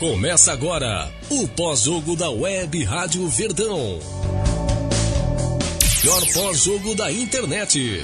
[0.00, 3.98] Começa agora o pós-jogo da Web Rádio Verdão.
[6.00, 8.02] Pior pós-jogo da internet.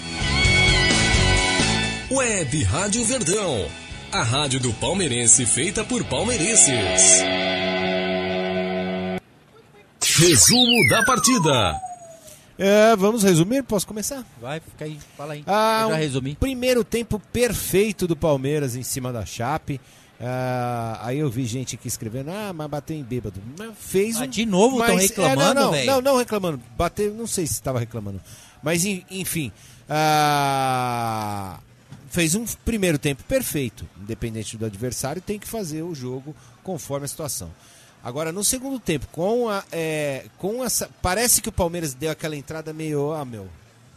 [2.10, 3.66] Web Rádio Verdão.
[4.12, 7.22] A rádio do palmeirense feita por palmeirenses.
[10.18, 11.80] Resumo da partida.
[12.58, 13.62] É, vamos resumir?
[13.62, 14.22] Posso começar?
[14.38, 15.42] Vai, fica aí, fala aí.
[15.46, 16.34] Ah, Eu já um resumi.
[16.38, 19.80] Primeiro tempo perfeito do Palmeiras em cima da Chape.
[20.20, 23.40] Ah, aí eu vi gente aqui escrevendo, ah, mas bateu em bêbado.
[23.58, 24.26] Mas fez Ah, um.
[24.28, 26.60] de novo tão mas- reclamando, é, não, não, não, não reclamando.
[26.76, 28.20] Bateu, não sei se estava reclamando.
[28.62, 29.52] Mas en- enfim.
[29.88, 31.58] ah,
[32.08, 33.86] fez um primeiro tempo perfeito.
[34.00, 37.50] Independente do adversário, tem que fazer o jogo conforme a situação.
[38.02, 39.64] Agora, no segundo tempo, com a.
[39.72, 40.88] é, com essa.
[41.02, 43.12] Parece que o Palmeiras deu aquela entrada meio.
[43.12, 43.48] Ah, meu,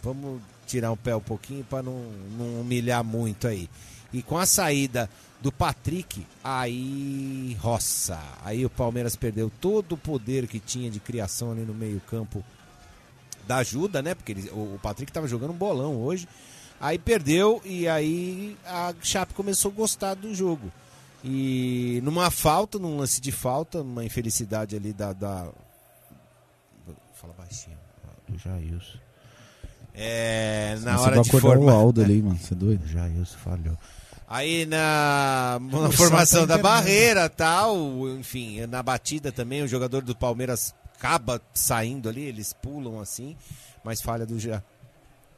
[0.01, 2.03] vamos tirar o pé um pouquinho para não,
[2.37, 3.69] não humilhar muito aí.
[4.11, 5.07] E com a saída
[5.41, 8.19] do Patrick, aí roça.
[8.43, 12.43] Aí o Palmeiras perdeu todo o poder que tinha de criação ali no meio-campo
[13.47, 14.13] da ajuda, né?
[14.13, 16.27] Porque ele- o, o Patrick tava jogando um bolão hoje.
[16.81, 20.71] Aí perdeu e aí a Chape começou a gostar do jogo.
[21.23, 25.11] E numa falta, num lance de falta, numa infelicidade ali da.
[25.13, 25.49] da...
[27.15, 27.77] Fala baixinho.
[28.27, 28.97] Do Jailson.
[29.93, 31.59] É, na Você hora de formar.
[31.65, 32.37] o Aldo ali, mano.
[32.37, 32.87] Você é doido?
[32.87, 33.77] Jailson falhou.
[34.29, 37.75] Aí na, na formação da barreira tal,
[38.09, 43.35] enfim, na batida também, o jogador do Palmeiras acaba saindo ali, eles pulam assim,
[43.83, 44.61] mas falha do Ja.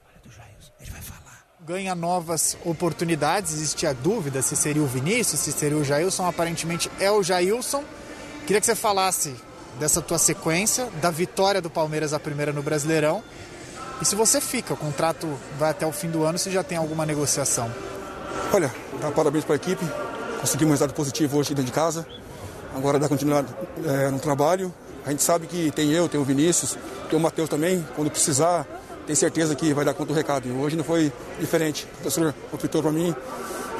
[0.03, 1.45] Falha do Jailson, ele vai falar.
[1.65, 3.53] ganha novas oportunidades.
[3.53, 6.27] Existia dúvida se seria o Vinícius, se seria o Jailson.
[6.27, 7.85] Aparentemente é o Jailson.
[8.45, 9.33] Queria que você falasse
[9.79, 13.23] dessa tua sequência, da vitória do Palmeiras a primeira no Brasileirão.
[14.01, 16.77] E se você fica, o contrato vai até o fim do ano, se já tem
[16.77, 17.71] alguma negociação.
[18.53, 18.71] Olha,
[19.15, 19.85] parabéns para a equipe.
[20.39, 22.05] Conseguimos um resultado positivo hoje dentro de casa.
[22.75, 23.47] Agora dá continuidade
[23.85, 24.73] é, no trabalho.
[25.05, 26.77] A gente sabe que tem eu, tem o Vinícius,
[27.09, 27.85] tem o Matheus também.
[27.95, 28.65] Quando precisar,
[29.05, 30.47] tem certeza que vai dar conta do recado.
[30.47, 31.85] E hoje não foi diferente.
[31.85, 33.15] O professor optou para mim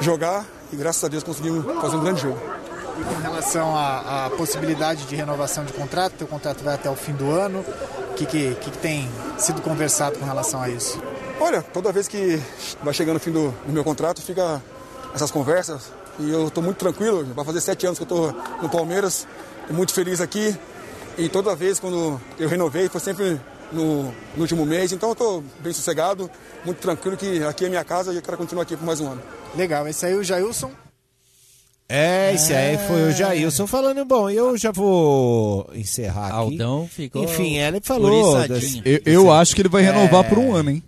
[0.00, 2.38] jogar e graças a Deus conseguimos fazer um grande jogo.
[2.98, 6.96] E com relação à, à possibilidade de renovação de contrato, teu contrato vai até o
[6.96, 7.64] fim do ano.
[8.10, 9.08] O que, que que tem
[9.38, 11.00] sido conversado com relação a isso?
[11.42, 12.40] Olha, toda vez que
[12.82, 14.62] vai chegando o fim do, do meu contrato, fica
[15.14, 15.92] essas conversas.
[16.18, 18.32] E eu estou muito tranquilo, vai fazer sete anos que eu estou
[18.62, 19.26] no Palmeiras,
[19.62, 20.54] estou muito feliz aqui.
[21.18, 23.40] E toda vez quando eu renovei, foi sempre
[23.72, 24.92] no, no último mês.
[24.92, 26.30] Então eu estou bem sossegado,
[26.64, 29.08] muito tranquilo que aqui é minha casa e eu quero continuar aqui por mais um
[29.10, 29.22] ano.
[29.56, 30.70] Legal, esse aí é o Jailson.
[31.88, 36.36] É, esse aí foi o Jailson falando, bom, eu já vou encerrar aqui.
[36.36, 37.24] Aldão ficou.
[37.24, 38.46] Enfim, ele falou.
[38.48, 40.28] das- Eu, eu acho que ele vai renovar É.
[40.28, 40.82] por um ano, hein?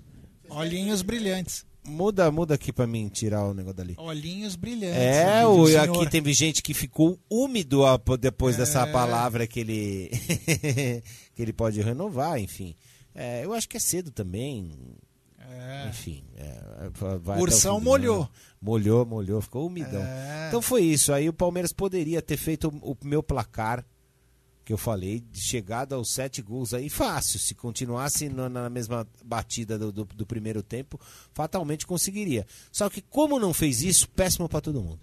[0.54, 1.64] Olhinhos brilhantes.
[1.86, 3.94] Muda, muda aqui pra mim tirar o negócio dali.
[3.98, 4.96] Olhinhos brilhantes.
[4.98, 8.58] É, o, aqui teve gente que ficou úmido a- depois É.
[8.60, 10.10] dessa palavra que ele
[11.34, 12.74] que ele pode renovar, enfim.
[13.14, 14.72] É, eu acho que é cedo também.
[15.38, 15.88] É.
[15.90, 16.58] Enfim, é,
[17.38, 18.28] Ursão molhou.
[18.60, 20.02] Molhou, molhou, ficou umidão.
[20.02, 20.46] É.
[20.48, 21.12] Então foi isso.
[21.12, 23.84] Aí o Palmeiras poderia ter feito o, o meu placar
[24.64, 27.38] que eu falei, de chegada aos sete gols aí, fácil.
[27.38, 30.98] Se continuasse na, na mesma batida do, do- do primeiro tempo,
[31.34, 32.46] fatalmente conseguiria.
[32.72, 34.98] Só que como não fez isso, péssimo pra todo mundo.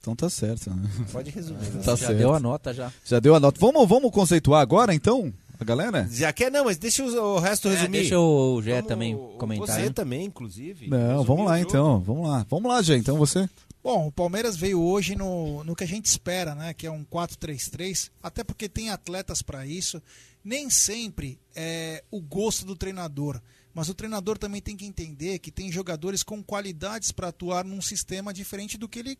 [0.00, 0.88] Então tá certo, né?
[1.12, 1.58] Pode resumir.
[1.70, 1.82] né?
[1.84, 2.18] Tá já certo.
[2.18, 2.92] deu a nota já.
[3.04, 3.58] Já deu a nota.
[3.60, 6.08] Vamos, vamos conceituar agora, então, a galera?
[6.10, 6.50] Já quer?
[6.52, 7.98] Não, mas deixa o, resto É, resumir.
[7.98, 9.66] deixa o Gé também comentar.
[9.66, 9.92] Você hein?
[9.92, 10.88] também, inclusive.
[10.88, 12.46] Não, vamos lá então, vamos lá.
[12.48, 13.00] Vamos lá, gente.
[13.00, 13.48] Então você.
[13.82, 16.74] Bom, o Palmeiras veio hoje no, no que a gente espera, né?
[16.74, 20.02] Que é um 4-3-3, até porque tem atletas para isso.
[20.44, 23.40] Nem sempre é o gosto do treinador,
[23.72, 27.80] mas o treinador também tem que entender que tem jogadores com qualidades para atuar num
[27.80, 29.18] sistema diferente do que ele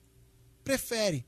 [0.64, 1.24] prefere.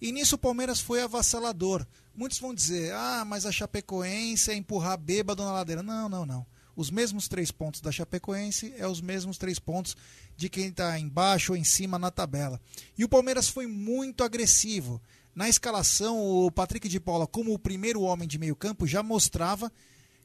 [0.00, 1.86] E nisso o Palmeiras foi avassalador.
[2.14, 5.82] Muitos vão dizer: ah, mas a Chapecoense é empurrar bêbado na ladeira.
[5.82, 6.46] Não, não, não.
[6.76, 9.96] Os mesmos três pontos da Chapecoense é os mesmos três pontos
[10.36, 12.60] de quem está embaixo ou em cima na tabela.
[12.98, 15.00] E o Palmeiras foi muito agressivo.
[15.34, 19.72] Na escalação, o Patrick de Paula, como o primeiro homem de meio campo, já mostrava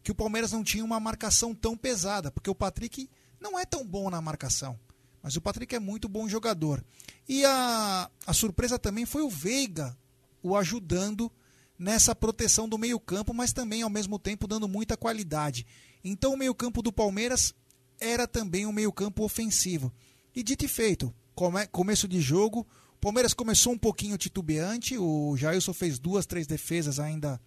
[0.03, 3.09] que o Palmeiras não tinha uma marcação tão pesada, porque o Patrick
[3.39, 4.77] não é tão bom na marcação.
[5.23, 6.83] Mas o Patrick é muito bom jogador.
[7.29, 9.95] E a, a surpresa também foi o Veiga
[10.43, 11.31] o ajudando
[11.77, 15.65] nessa proteção do meio-campo, mas também ao mesmo tempo dando muita qualidade.
[16.03, 17.53] Então o meio-campo do Palmeiras
[17.99, 19.93] era também um meio-campo ofensivo.
[20.35, 25.35] E dito e feito, come, começo de jogo, o Palmeiras começou um pouquinho titubeante, o
[25.37, 27.39] Jailson fez duas, três defesas ainda.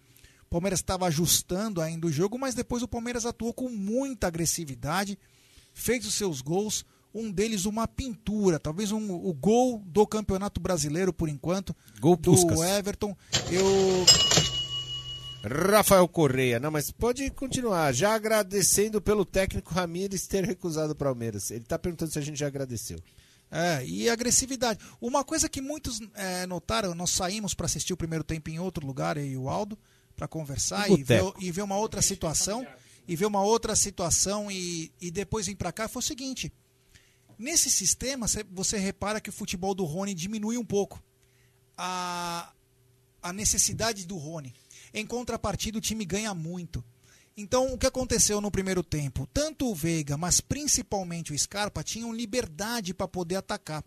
[0.43, 5.17] O Palmeiras estava ajustando ainda o jogo, mas depois o Palmeiras atuou com muita agressividade,
[5.73, 6.85] fez os seus gols.
[7.13, 12.31] um deles uma pintura, talvez um, o gol do Campeonato Brasileiro por enquanto, Gol do
[12.31, 12.59] Puskas.
[12.59, 13.15] Everton.
[13.49, 14.05] Eu
[15.47, 17.93] Rafael Correia, não, mas pode continuar.
[17.93, 21.51] Já agradecendo pelo técnico Ramires ter recusado o Palmeiras.
[21.51, 22.99] Ele tá perguntando se a gente já agradeceu.
[23.51, 24.79] É, e agressividade.
[24.99, 28.85] Uma coisa que muitos é, notaram, nós saímos para assistir o primeiro tempo em outro
[28.85, 29.77] lugar, eu e o Aldo,
[30.15, 32.65] para conversar e ver, e ver uma outra situação.
[33.07, 36.51] E ver uma outra situação e, e depois vir para cá foi o seguinte:
[37.37, 40.99] nesse sistema, cê- você repara que o futebol do Rony diminui um pouco
[41.77, 42.51] a,
[43.21, 44.55] a necessidade do Rony.
[44.95, 46.83] Em contrapartida, o time ganha muito.
[47.37, 49.27] Então, o que aconteceu no primeiro tempo?
[49.33, 53.83] Tanto o Veiga, mas principalmente o Scarpa, tinham liberdade para poder atacar.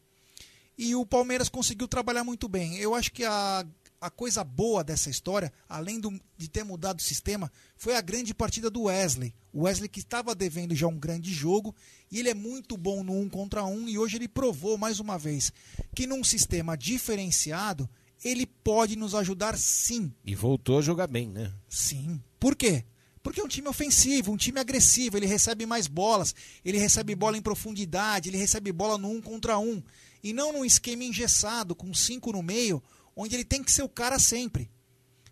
[0.77, 2.77] E o Palmeiras conseguiu trabalhar muito bem.
[2.77, 3.67] Eu acho que a,
[3.99, 8.35] a coisa boa dessa história, além do- de ter mudado o sistema, foi a grande
[8.35, 9.35] partida do Wesley.
[9.51, 11.75] O Wesley que estava devendo já um grande jogo,
[12.13, 15.19] e ele é muito bom no um contra um, e hoje ele provou mais uma
[15.19, 15.51] vez
[15.97, 17.89] que num sistema diferenciado,
[18.25, 20.13] ele pode nos ajudar sim.
[20.25, 21.53] E voltou a jogar bem, né?
[21.69, 22.21] Sim.
[22.39, 22.85] Por quê?
[23.23, 26.35] Porque é um time ofensivo, um time agressivo, ele recebe mais bolas,
[26.65, 29.83] ele recebe bola em profundidade, ele recebe bola no um contra um.
[30.23, 32.83] E não num esquema engessado, com cinco no meio,
[33.15, 34.71] onde ele tem que ser o cara sempre.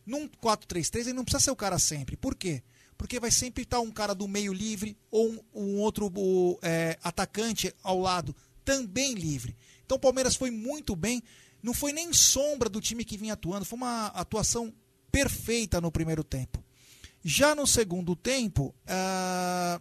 [0.04, 2.16] Num 4-3-3 ele não precisa ser o cara sempre.
[2.16, 2.62] Por quê?
[2.96, 6.98] Porque vai sempre estar um cara do meio livre ou um, um outro o, é,
[7.02, 8.34] atacante ao lado
[8.64, 9.56] também livre.
[9.84, 11.22] Então o Palmeiras foi muito bem.
[11.66, 13.64] Não foi nem sombra do time que vinha atuando.
[13.64, 14.72] Foi uma atuação
[15.10, 16.62] perfeita no primeiro tempo.
[17.24, 19.80] Já no segundo tempo, ah,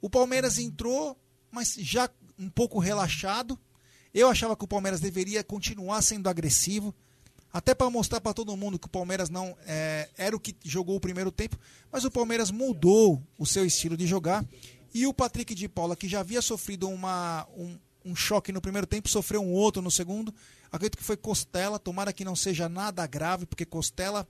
[0.00, 1.14] o Palmeiras entrou,
[1.50, 2.08] mas já
[2.38, 3.58] um pouco relaxado.
[4.14, 6.94] Eu achava que o Palmeiras deveria continuar sendo agressivo,
[7.52, 10.96] até para mostrar para todo mundo que o Palmeiras não é, era o que jogou
[10.96, 11.58] o primeiro tempo,
[11.92, 14.42] mas o Palmeiras mudou o seu estilo de jogar.
[14.94, 18.86] E o Patrick de Paula, que já havia sofrido uma, um, um choque no primeiro
[18.86, 20.34] tempo, sofreu um outro no segundo.
[20.70, 24.26] Acredito que foi costela, tomara que não seja nada grave, porque costela,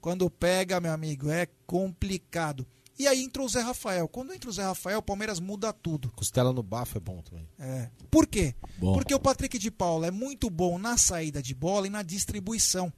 [0.00, 2.66] quando pega, meu amigo, é complicado.
[2.98, 4.08] E aí entrou o Zé Rafael.
[4.08, 6.10] Quando entra o Zé Rafael, o Palmeiras muda tudo.
[6.12, 7.46] Costela no bafo é bom também.
[7.58, 7.90] É.
[8.10, 8.54] Por quê?
[8.78, 8.94] Bom.
[8.94, 12.90] Porque o Patrick de Paula é muito bom na saída de bola e na distribuição.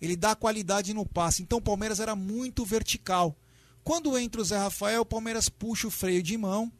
[0.00, 1.42] Ele dá qualidade no passe.
[1.42, 3.36] Então o Palmeiras era muito vertical.
[3.82, 6.72] Quando entra o Zé Rafael, o Palmeiras puxa o freio de mão,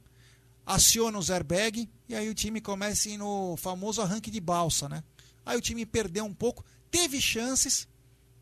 [0.65, 5.03] aciona o airbag e aí o time começa no famoso arranque de balsa, né?
[5.45, 7.89] Aí o time perdeu um pouco, teve chances,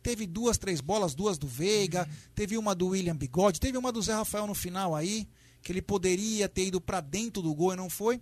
[0.03, 4.03] teve duas, três bolas, duas do Veiga, teve uma do William Bigode, teve uma do
[4.03, 5.29] Zé Rafael no final aí,
[5.63, 8.21] que ele poderia ter ido para dentro do gol e não foi.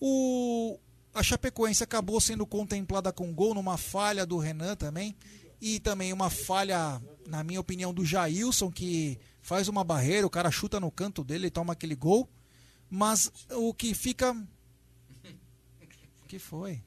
[0.00, 0.78] O,
[1.14, 5.16] a Chapecoense acabou sendo contemplada com gol numa falha do Renan também.
[5.58, 10.50] E também uma falha, na minha opinião, do Jailson, que faz uma barreira, o cara
[10.50, 12.28] chuta no canto dele e toma aquele gol.
[12.90, 14.32] Mas o que fica.
[16.22, 16.82] O que foi?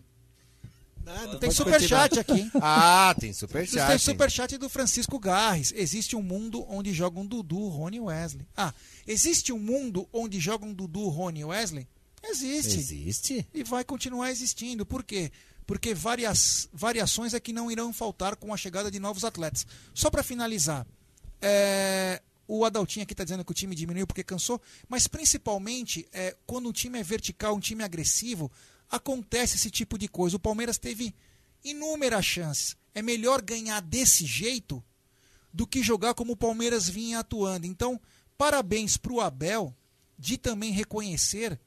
[1.40, 2.52] Tem superchat aqui, hein?
[2.62, 3.88] Ah, tem superchat.
[3.88, 5.74] Tem superchat do Francisco Garres.
[5.76, 8.48] Existe um mundo onde jogam Dudu, Rony e Wesley.
[8.56, 8.74] Ah,
[9.08, 11.88] existe um mundo onde jogam Dudu, Rony e Wesley?
[12.24, 12.78] Existe.
[12.78, 13.48] Existe?
[13.54, 14.86] E vai continuar existindo.
[14.86, 15.32] Por quê?
[15.66, 19.66] Porque várias variações é que não irão faltar com a chegada de novos atletas.
[19.94, 20.86] Só para finalizar,
[21.42, 26.36] é, o Adaltinho aqui está dizendo que o time diminuiu porque cansou, mas principalmente é,
[26.46, 28.52] quando um time é vertical, um time agressivo,
[28.90, 30.36] acontece esse tipo de coisa.
[30.38, 31.14] O Palmeiras teve
[31.64, 32.76] inúmeras chances.
[32.94, 34.84] É melhor ganhar desse jeito
[35.54, 37.66] do que jogar como o Palmeiras vinha atuando.
[37.66, 38.00] Então,
[38.38, 39.76] parabéns para o Abel
[40.18, 41.60] de também reconhecer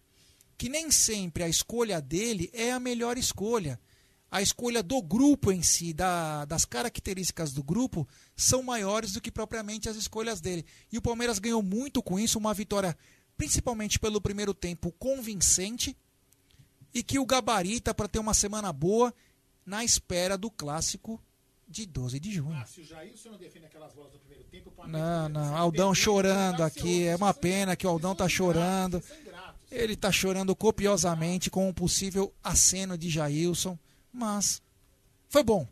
[0.58, 3.80] que nem sempre a escolha dele é a melhor escolha.
[4.30, 9.30] A escolha do grupo em si, da- das características do grupo, são maiores do que
[9.30, 10.64] propriamente as escolhas dele.
[10.90, 12.96] E o Palmeiras ganhou muito com isso, uma vitória,
[13.36, 15.96] principalmente pelo primeiro tempo, convincente,
[16.94, 19.12] e que o gabarita para ter uma semana boa
[19.64, 21.20] na espera do clássico
[21.68, 22.62] de 12 de junho.
[22.66, 26.62] Se o Jailson não defende aquelas bolas do primeiro tempo, o Não, não, Aldão chorando
[26.62, 27.04] aqui.
[27.04, 29.02] É uma pena que o Aldão tá chorando.
[29.70, 33.78] Ele tá chorando copiosamente com um possível aceno de Jailson,
[34.12, 34.60] mas
[35.30, 35.66] foi bom.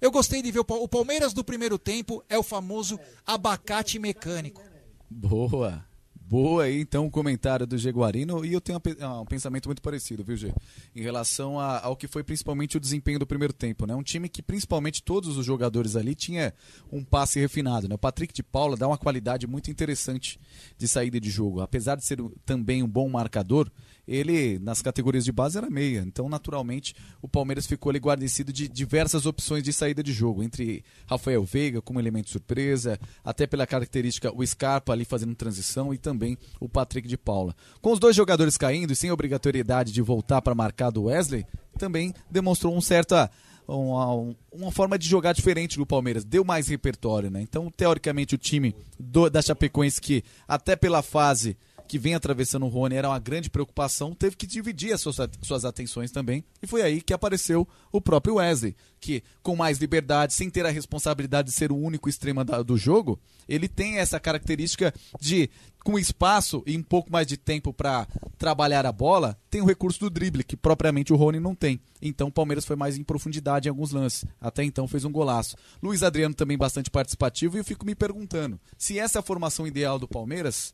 [0.00, 3.98] Eu gostei de ver o, Pal- o Palmeiras do primeiro tempo é o famoso abacate
[3.98, 4.62] mecânico.
[5.10, 5.84] Boa.
[6.32, 8.42] Boa aí, então, o comentário do Jaguarino.
[8.42, 10.50] E eu tenho um ah, um pensamento muito parecido, viu, Gê?
[10.96, 13.94] Em relação a- ao que foi principalmente o desempenho do primeiro tempo, né?
[13.94, 16.54] Um time que, principalmente, todos os jogadores ali tinha
[16.90, 17.96] um passe refinado, né?
[17.96, 20.40] O Patrick de Paula dá uma qualidade muito interessante
[20.78, 21.60] de saída de jogo.
[21.60, 23.70] Apesar de ser também um bom marcador,
[24.06, 26.04] ele nas categorias de base era meia.
[26.06, 30.84] Então, naturalmente, o Palmeiras ficou ali guarnecido de diversas opções de saída de jogo, entre
[31.06, 36.36] Rafael Veiga como elemento surpresa, até pela característica o Scarpa ali fazendo transição e também
[36.60, 37.54] o Patrick de Paula.
[37.80, 41.46] Com os dois jogadores caindo e sem obrigatoriedade de voltar para marcar do Wesley,
[41.78, 43.30] também demonstrou um certa
[43.66, 47.40] uma, uma, forma de jogar diferente do Palmeiras, deu mais repertório, né?
[47.40, 51.56] Então, teoricamente, o time do, da Chapecoense, que até pela fase
[51.92, 56.10] que vem atravessando o Rony era uma grande preocupação, teve que dividir as suas, atenções
[56.10, 56.42] também.
[56.62, 60.70] E foi aí que apareceu o próprio Wesley, que com mais liberdade, sem ter a
[60.70, 65.50] responsabilidade de ser o único extrema da, do jogo, ele tem essa característica de,
[65.84, 68.08] com espaço e um pouco mais de tempo para
[68.38, 71.78] trabalhar a bola, tem o recurso do drible, que propriamente o Rony não tem.
[72.00, 74.24] Então o Palmeiras foi mais em profundidade em alguns lances.
[74.40, 75.56] Até então fez um golaço.
[75.82, 79.66] Luiz Adriano também bastante participativo e eu fico me perguntando se essa é a formação
[79.66, 80.72] ideal do Palmeiras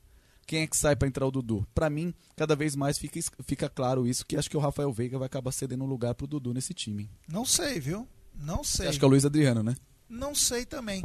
[0.48, 1.68] quem é que sai para entrar o Dudu?
[1.74, 5.18] Para mim, cada vez mais fica, fica claro isso, que acho que o Rafael Veiga
[5.18, 7.10] vai acabar cedendo um lugar pro Dudu nesse time.
[7.28, 8.08] Não sei, viu?
[8.34, 8.88] Não sei.
[8.88, 9.76] Acho que é o Luiz Adriano, né?
[10.08, 11.02] Não sei também.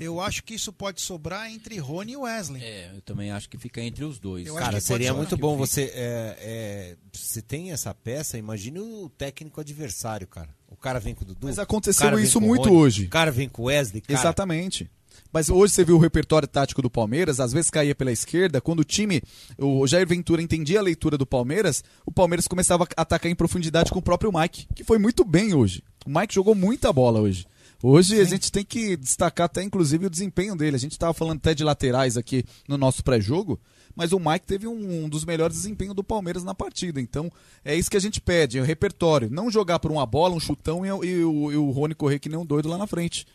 [0.00, 2.62] Eu acho que isso pode sobrar entre Rony e Wesley.
[2.62, 4.46] É, eu também acho que fica entre os dois.
[4.46, 5.92] Eu Cara, seria muito bom você.
[5.94, 10.48] É, é, você tem essa peça, imagine o técnico adversário, cara.
[10.68, 11.48] O cara vem com o Dudu.
[11.48, 13.04] Mas aconteceu isso muito hoje.
[13.04, 14.18] O cara vem com o Wesley, cara.
[14.18, 14.90] Exatamente.
[15.32, 18.60] Mas hoje você viu o repertório tático do Palmeiras, às vezes caía pela esquerda.
[18.60, 19.22] Quando o time,
[19.58, 23.90] o Jair Ventura entendia a leitura do Palmeiras, o Palmeiras começava a atacar em profundidade
[23.90, 25.82] com o próprio Mike, que foi muito bem hoje.
[26.06, 27.46] O Mike jogou muita bola hoje.
[27.82, 28.20] Hoje Sim.
[28.20, 30.76] a gente tem que destacar até inclusive o desempenho dele.
[30.76, 33.58] A gente estava falando até de laterais aqui no nosso pré-jogo,
[33.96, 37.00] mas o Mike teve um, um, dos melhores desempenhos do Palmeiras na partida.
[37.00, 37.32] Então
[37.64, 39.30] é isso que a gente pede, é o repertório.
[39.30, 42.28] Não jogar por uma bola, um chutão e, e, o, e o Rony correr que
[42.28, 43.26] nem um doido lá na frente.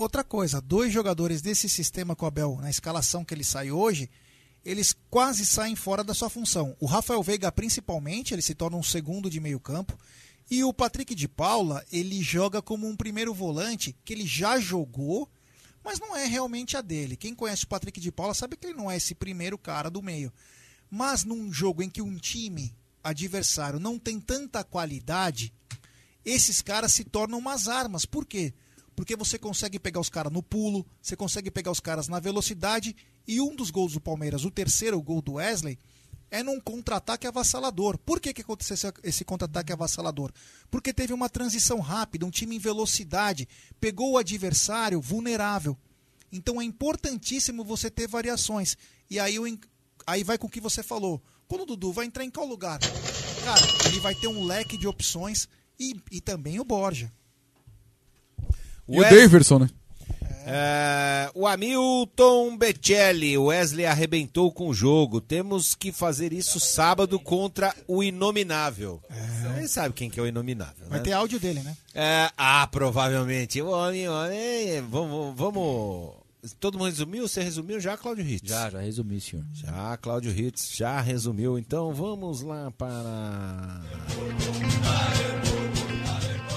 [0.00, 4.08] Outra coisa, dois jogadores desse sistema com o Abel, na escalação que ele sai hoje,
[4.64, 6.74] eles quase saem fora da sua função.
[6.80, 9.98] O Rafael Veiga, principalmente, ele se torna um segundo de meio campo.
[10.50, 15.28] E o Patrick de Paula, ele joga como um primeiro volante que ele já jogou,
[15.84, 17.14] mas não é realmente a dele.
[17.14, 20.00] Quem conhece o Patrick de Paula sabe que ele não é esse primeiro cara do
[20.00, 20.32] meio.
[20.90, 25.52] Mas num jogo em que um time adversário não tem tanta qualidade,
[26.24, 28.06] esses caras se tornam umas armas.
[28.06, 28.50] Por quê?
[28.50, 28.69] porque
[29.16, 32.94] você consegue pegar os caras no pulo, você consegue pegar os caras na velocidade.
[33.26, 35.78] E um dos gols do Palmeiras, o terceiro gol do Wesley,
[36.30, 37.98] é num contra-ataque avassalador.
[37.98, 40.32] Por que, que aconteceu esse, esse contra-ataque avassalador?
[40.70, 43.48] Porque teve uma transição rápida, um time em velocidade,
[43.80, 45.76] pegou o adversário vulnerável.
[46.32, 48.76] Então é importantíssimo você ter variações.
[49.08, 49.44] E aí, eu,
[50.06, 51.20] aí vai com o que você falou.
[51.48, 52.78] Quando o Dudu vai entrar em qual lugar?
[52.78, 57.12] Cara, ele vai ter um leque de opções e, e também o Borja.
[58.88, 59.70] E o Daverson, né?
[60.52, 65.20] É, o Hamilton Becelli, Wesley arrebentou com o jogo.
[65.20, 69.00] Temos que fazer isso sábado contra o Inominável.
[69.08, 69.60] É.
[69.60, 71.04] Você sabe quem que é o Inominável, Vai né?
[71.04, 71.76] ter áudio dele, né?
[71.94, 73.62] É, ah, provavelmente.
[73.62, 76.14] O homem, o homem, vamos, vamos...
[76.58, 77.28] Todo mundo resumiu?
[77.28, 78.48] Você resumiu já, Cláudio Ritz?
[78.48, 79.44] Já, já resumi, senhor.
[79.52, 81.58] Já, Cláudio Ritz, já resumiu.
[81.58, 83.82] Então vamos lá para...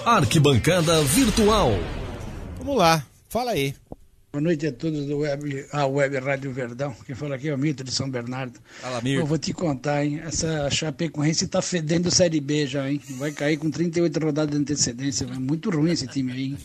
[0.06, 1.72] Arquibancada Virtual.
[2.64, 3.76] Vamos lá, fala aí.
[4.32, 6.96] Boa noite a todos do Web, a Web Rádio Verdão.
[7.06, 8.58] Quem fala aqui é o Mito de São Bernardo.
[8.80, 9.22] Fala, Mirko.
[9.22, 10.22] Eu vou te contar, hein?
[10.24, 13.02] Essa Chapecoense tá fedendo Série B já, hein?
[13.18, 15.26] Vai cair com 38 rodadas de antecedência.
[15.26, 16.58] É muito ruim esse time aí, hein?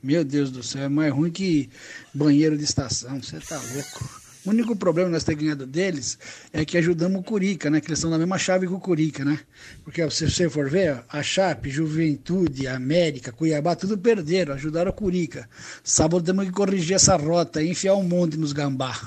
[0.00, 1.68] Meu Deus do céu, é mais ruim que
[2.14, 3.20] banheiro de estação.
[3.20, 4.21] Você tá louco.
[4.44, 6.18] O único problema nós ter ganhado deles
[6.52, 7.80] é que ajudamos o Curica, né?
[7.80, 9.38] Que eles estão na mesma chave que o Curica, né?
[9.84, 15.48] Porque se você for ver, a Chape, Juventude, América, Cuiabá, tudo perderam, ajudaram o Curica.
[15.84, 18.98] Sábado temos que corrigir essa rota e enfiar um monte nos gambá.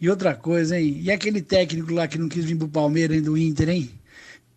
[0.00, 1.00] E outra coisa, hein?
[1.02, 3.90] E aquele técnico lá que não quis vir pro Palmeiras, do Inter, hein?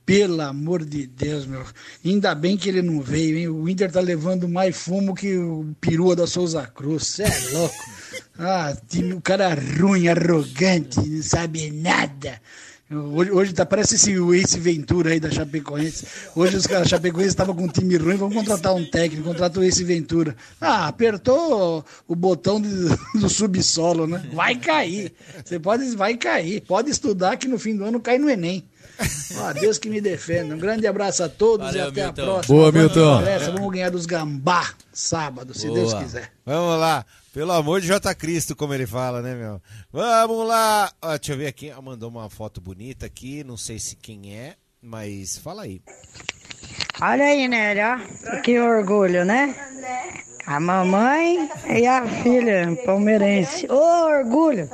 [0.05, 1.63] Pelo amor de Deus, meu.
[2.03, 3.47] Ainda bem que ele não veio, hein?
[3.49, 7.07] O Inter tá levando mais fumo que o perua da Souza Cruz.
[7.07, 7.75] Você é louco.
[8.37, 12.39] Ah, time, o cara ruim, arrogante, não sabe nada.
[12.91, 16.07] Hoje, hoje tá, parece esse Ace Ventura aí da Chapecoense.
[16.35, 19.63] Hoje os caras Chapecoense estavam com um time ruim, vamos contratar um técnico, contrata o
[19.63, 20.35] Ace Ventura.
[20.59, 22.67] Ah, apertou o botão de,
[23.19, 24.27] do subsolo, né?
[24.33, 25.13] Vai cair.
[25.45, 26.61] Você pode, vai cair.
[26.61, 28.67] Pode estudar que no fim do ano cai no Enem.
[29.37, 30.55] Ah, Deus que me defenda.
[30.55, 32.21] Um grande abraço a todos Valeu, e até Milton.
[32.21, 32.57] a próxima.
[32.57, 33.21] Boa, Milton.
[33.53, 35.79] Vamos ganhar dos gambá sábado, se Boa.
[35.79, 36.31] Deus quiser.
[36.43, 37.05] Vamos lá.
[37.33, 38.15] Pelo amor de J.
[38.15, 39.61] Cristo, como ele fala, né, meu?
[39.91, 40.91] Vamos lá!
[41.01, 41.71] Ó, deixa eu ver aqui.
[41.81, 43.43] mandou uma foto bonita aqui.
[43.43, 45.81] Não sei se quem é, mas fala aí.
[47.01, 48.41] Olha aí, Nélia, ó.
[48.41, 49.55] Que orgulho, né?
[50.47, 53.67] A mamãe e a filha palmeirense.
[53.71, 54.67] Ô, oh, orgulho!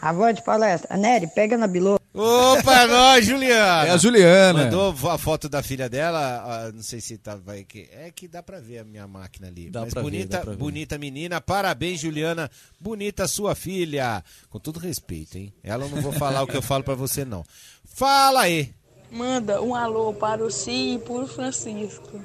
[0.00, 0.96] Avante palestra.
[0.96, 1.98] Nery, pega na bilô.
[2.14, 3.86] Opa, nós, Juliana!
[3.86, 4.64] É a Juliana.
[4.64, 8.42] Mandou a foto da filha dela, não sei se tá, vai que é que dá
[8.42, 9.70] pra ver a minha máquina ali.
[9.70, 10.56] Dá Mas pra ver, bonita, dá pra ver.
[10.56, 12.50] bonita menina, parabéns Juliana,
[12.80, 14.24] bonita sua filha.
[14.50, 15.52] Com todo respeito, hein?
[15.62, 17.44] Ela eu não vou falar o que eu falo pra você não.
[17.84, 18.72] Fala aí.
[19.10, 22.20] Manda um alô para o Si e para o Francisco.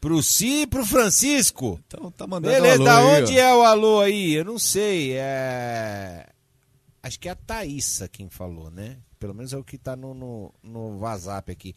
[0.00, 1.80] Pro Si e pro Francisco.
[1.86, 3.40] Então tá mandando Beleza, um alô da aí, onde ó.
[3.40, 4.34] é o alô aí?
[4.34, 5.14] Eu não sei.
[5.16, 6.26] É.
[7.06, 8.98] Acho que é a Thaísa quem falou, né?
[9.18, 11.72] Pelo menos é o que tá no, no, no WhatsApp aqui.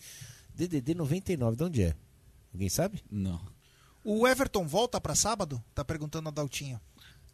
[0.55, 1.95] DDD 99, de onde é?
[2.51, 3.03] Alguém sabe?
[3.11, 3.39] Não.
[4.03, 5.63] O Everton volta pra sábado?
[5.75, 6.81] Tá perguntando a Daltinha.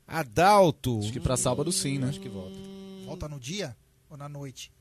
[0.05, 0.99] Adalto.
[0.99, 2.09] Acho que pra sábado sim, né?
[2.09, 2.57] Acho que volta.
[3.05, 3.75] Volta no dia
[4.09, 4.73] ou na noite?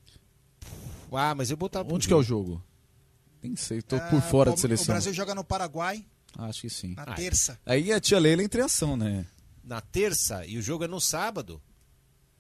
[1.12, 2.61] Ah, mas eu botava Onde que é o jogo?
[3.40, 4.87] Nem sei, tô Ah, por fora de seleção.
[4.87, 6.04] O Brasil joga no Paraguai
[6.37, 6.94] Acho que sim.
[6.94, 7.61] na terça.
[7.64, 9.25] Aí a tia Leila entra em ação, né?
[9.62, 11.62] Na terça e o jogo é no sábado.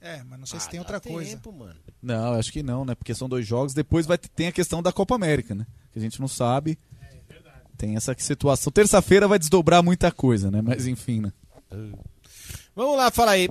[0.06, 1.30] É, mas não sei se Ah, tem dá outra coisa.
[1.30, 1.76] tempo, mano.
[2.02, 2.94] Não, acho que não, né?
[2.94, 3.72] Porque são dois jogos.
[3.72, 5.66] Depois vai ter, tem a questão da Copa América, né?
[5.92, 6.78] Que a gente não sabe.
[7.78, 8.70] Tem essa situação.
[8.70, 10.60] Terça-feira vai desdobrar muita coisa, né?
[10.60, 11.32] Mas enfim, né?
[12.76, 13.48] Vamos lá, fala aí.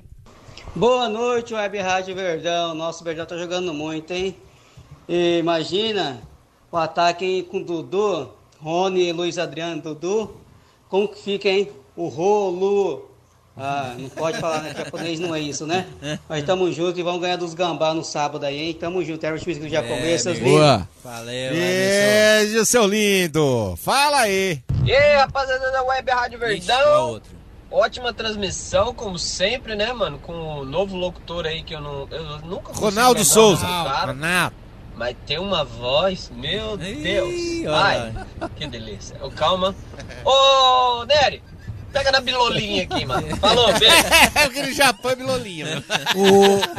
[0.76, 2.76] Boa noite, Web Rádio Verdão.
[2.76, 4.36] Nosso Verdão tá jogando muito, hein?
[5.10, 6.22] E imagina
[6.72, 10.38] o ataque com Dudu, Rony, Luiz Adriano, Dudu.
[10.88, 11.72] Como que fica, hein?
[11.96, 13.10] O rolo.
[13.56, 14.74] Ah, não pode falar, né?
[14.76, 15.86] Japonês não é isso, né?
[16.28, 18.74] Mas tamo junto e vamos ganhar dos gambá no sábado aí, hein?
[18.74, 20.52] Tamo junto, Everton Schmidt do Jacomê, seus lindos.
[20.54, 20.88] Boa!
[21.04, 23.76] Valeu, Beijo, seu lindo.
[23.78, 24.60] Fala aí.
[24.86, 27.10] E aí, rapaziada da Web Rádio Ixi, Verdão.
[27.10, 27.32] outro.
[27.70, 30.18] Ótima transmissão, como sempre, né, mano?
[30.20, 32.08] Com o novo locutor aí que eu não.
[32.12, 33.66] Eu nunca Ronaldo Souza.
[33.66, 34.56] o Ronaldo.
[34.96, 37.34] Mas tem uma voz, meu Ih, Deus.
[37.74, 38.14] Ai,
[38.56, 39.16] que delícia.
[39.24, 39.74] Ô, calma.
[40.24, 41.42] Ô, Nery,
[41.94, 43.38] pega na bilolinha aqui, mano.
[43.38, 43.96] Falou, beijo.
[44.36, 45.84] É aquele Japão e Bilolinha, mano.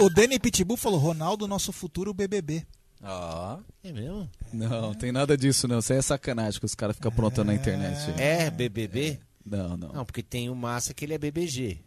[0.00, 2.66] O, o Danny Pitbull falou: Ronaldo, nosso futuro BBB.
[3.02, 3.59] Ó.
[3.83, 4.28] É mesmo?
[4.52, 5.78] Não, tem nada disso, não.
[5.78, 8.12] Isso aí é sacanagem que os caras ficam aprontando na internet.
[8.21, 9.21] É BBB?
[9.44, 9.92] Não, não.
[9.92, 11.78] Não, porque tem o Massa que ele é BBG.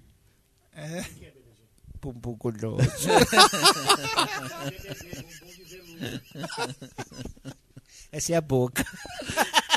[0.76, 1.04] É.
[2.00, 2.88] Bumbum guloso.
[8.12, 8.86] Essa é a boca.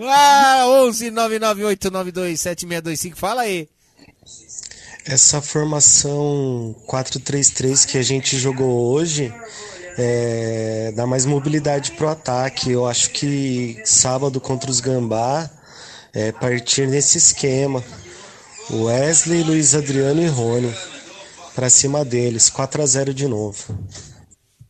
[0.00, 3.14] ah, 11 998927625.
[3.14, 3.68] Fala aí.
[5.04, 9.32] Essa formação 4-3-3 que a gente jogou hoje
[9.96, 12.70] é, dá mais mobilidade pro ataque.
[12.70, 15.50] Eu acho que sábado contra os Gambá
[16.12, 17.82] é partir nesse esquema.
[18.70, 20.72] Wesley, Luiz Adriano e Rony
[21.54, 23.76] para cima deles, 4 a 0 de novo.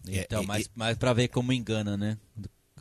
[0.08, 2.16] Então, mas, mas pra ver como engana, né?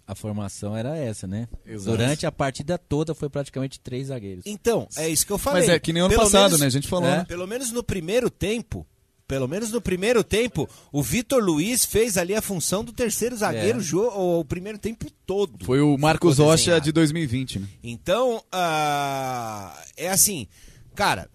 [0.08, 1.50] A formação era essa, né?
[1.66, 1.98] Exato.
[1.98, 4.46] Durante a partida toda foi praticamente três zagueiros.
[4.48, 5.64] Então, é isso que eu falei.
[5.64, 6.66] Mas é que nem ano Pelo passado, menos- né?
[6.68, 7.26] A gente falou, É, né?
[7.26, 8.88] Pelo menos no primeiro tempo,
[9.28, 13.80] pelo menos no primeiro tempo, o Vitor Luiz fez ali a função do terceiro zagueiro
[13.82, 13.96] É.
[14.18, 15.66] o primeiro tempo todo.
[15.66, 17.68] Foi o Marcos Rocha de 2020, né?
[17.84, 20.48] Então, ah, é assim,
[20.96, 21.30] cara,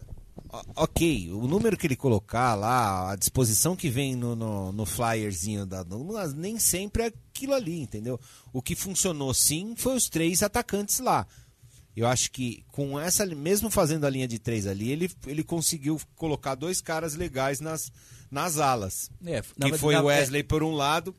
[0.77, 5.65] ok, o número que ele colocar lá, a disposição que vem no, no, no flyerzinho
[5.65, 8.21] da mas nem sempre é aquilo ali, entendeu?
[8.53, 11.27] O que funcionou sim foi os três atacantes lá.
[11.97, 16.01] Eu acho que com essa, mesmo fazendo a linha de três ali, ele, ele conseguiu
[16.17, 17.91] colocar dois caras legais nas,
[18.31, 19.11] nas alas.
[19.25, 21.15] É, que foi o Wesley por um lado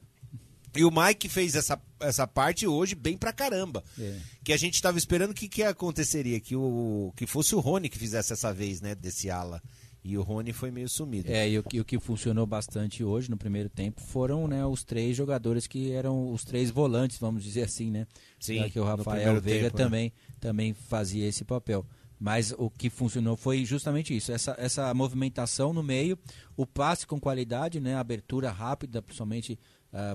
[0.76, 3.84] e o Mike fez essa, essa parte hoje bem pra caramba.
[4.00, 4.18] É.
[4.44, 7.98] Que a gente tava esperando que que aconteceria, que o que fosse o Rony que
[8.00, 9.62] fizesse essa vez, né, desse ala.
[10.06, 11.32] E o Rony foi meio sumido.
[11.32, 14.84] É, e o, que- o que funcionou bastante hoje no primeiro tempo foram né, os
[14.84, 18.06] três jogadores que eram os três volantes, vamos dizer assim, né?
[18.38, 19.84] Sim, Já que o Rafael Veiga tempo, né?
[19.86, 21.86] também, também fazia esse papel.
[22.20, 26.18] Mas o que funcionou foi justamente isso, essa, essa movimentação no meio,
[26.56, 29.58] o passe com qualidade, né, a abertura rápida, principalmente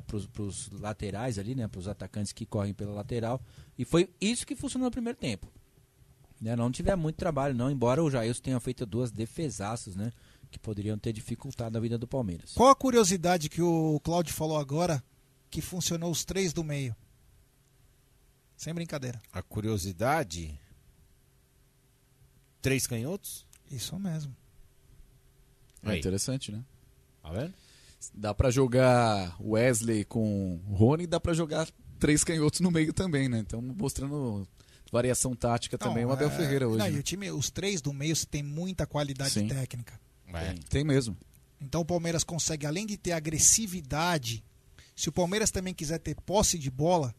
[0.06, 3.40] para os laterais ali, né, para os atacantes que correm pela lateral.
[3.78, 5.46] E foi isso que funcionou no primeiro tempo.
[6.40, 10.12] Né, não tiver muito trabalho, não, embora o Jailson tenha feito duas defesaças, né?
[10.50, 12.52] Que poderiam ter dificultado a vida do Palmeiras.
[12.54, 15.02] Qual a curiosidade que o Claudio falou agora
[15.50, 16.96] que funcionou os três do meio?
[18.56, 19.20] Sem brincadeira.
[19.32, 20.58] A curiosidade.
[22.62, 23.46] Três canhotos?
[23.70, 24.34] Isso mesmo.
[25.82, 25.98] É Aí.
[25.98, 26.64] interessante, né?
[27.22, 27.54] Tá vendo?
[28.14, 33.28] Dá pra jogar Wesley com Rony e dá pra jogar três canhotos no meio também,
[33.28, 33.38] né?
[33.38, 34.46] Então mostrando
[34.90, 36.78] variação tática também o Abel é, Ferreira hoje.
[36.78, 36.98] não, e né?
[36.98, 39.48] o time, os três do meio tem muita qualidade Sim.
[39.48, 40.00] técnica.
[40.28, 40.52] É.
[40.52, 41.16] Tem, tem mesmo.
[41.60, 44.44] Então o Palmeiras consegue, além de ter agressividade,
[44.94, 47.14] se o Palmeiras também quiser ter posse de bola,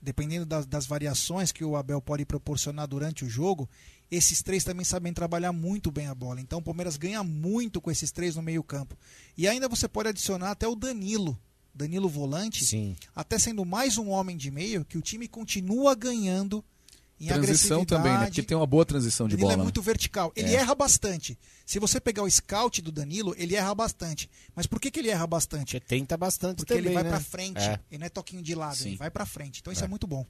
[0.00, 3.68] dependendo das, das variações que o Abel pode proporcionar durante o jogo,
[4.14, 6.40] esses três também sabem trabalhar muito bem a bola.
[6.40, 8.94] Então o Palmeiras ganha muito com esses três no meio-campo.
[9.36, 11.38] E ainda você pode adicionar até o Danilo.
[11.74, 12.94] Danilo volante, Sim.
[13.16, 16.62] até sendo mais um homem de meio, que o time continua ganhando
[17.18, 18.26] em Transição também, né?
[18.26, 19.54] Porque tem uma boa transição de Danilo bola.
[19.54, 19.62] é né?
[19.62, 20.32] muito vertical.
[20.36, 20.54] Ele É.
[20.56, 21.38] erra bastante.
[21.64, 24.28] Se você pegar o scout do Danilo, ele erra bastante.
[24.56, 25.78] Mas por que, que ele erra bastante?
[25.78, 27.08] Porque tenta bastante Porque ele também, vai né?
[27.10, 27.60] pra frente.
[27.60, 27.78] É.
[27.90, 28.88] Ele não é toquinho de lado, Sim.
[28.88, 29.60] ele vai pra frente.
[29.60, 30.26] Então isso é, muito bom.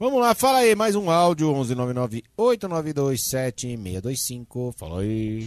[0.00, 1.52] Vamos lá, fala aí, mais um áudio,
[2.38, 5.44] 11998927625, fala aí.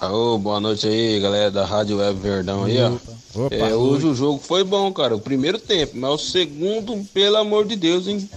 [0.00, 2.92] Alô, boa noite aí, galera da Rádio Web Verdão aí, ó.
[3.46, 3.54] Opa.
[3.56, 7.66] É, hoje o jogo foi bom, cara, o primeiro tempo, mas o segundo, pelo amor
[7.66, 8.30] de Deus, hein.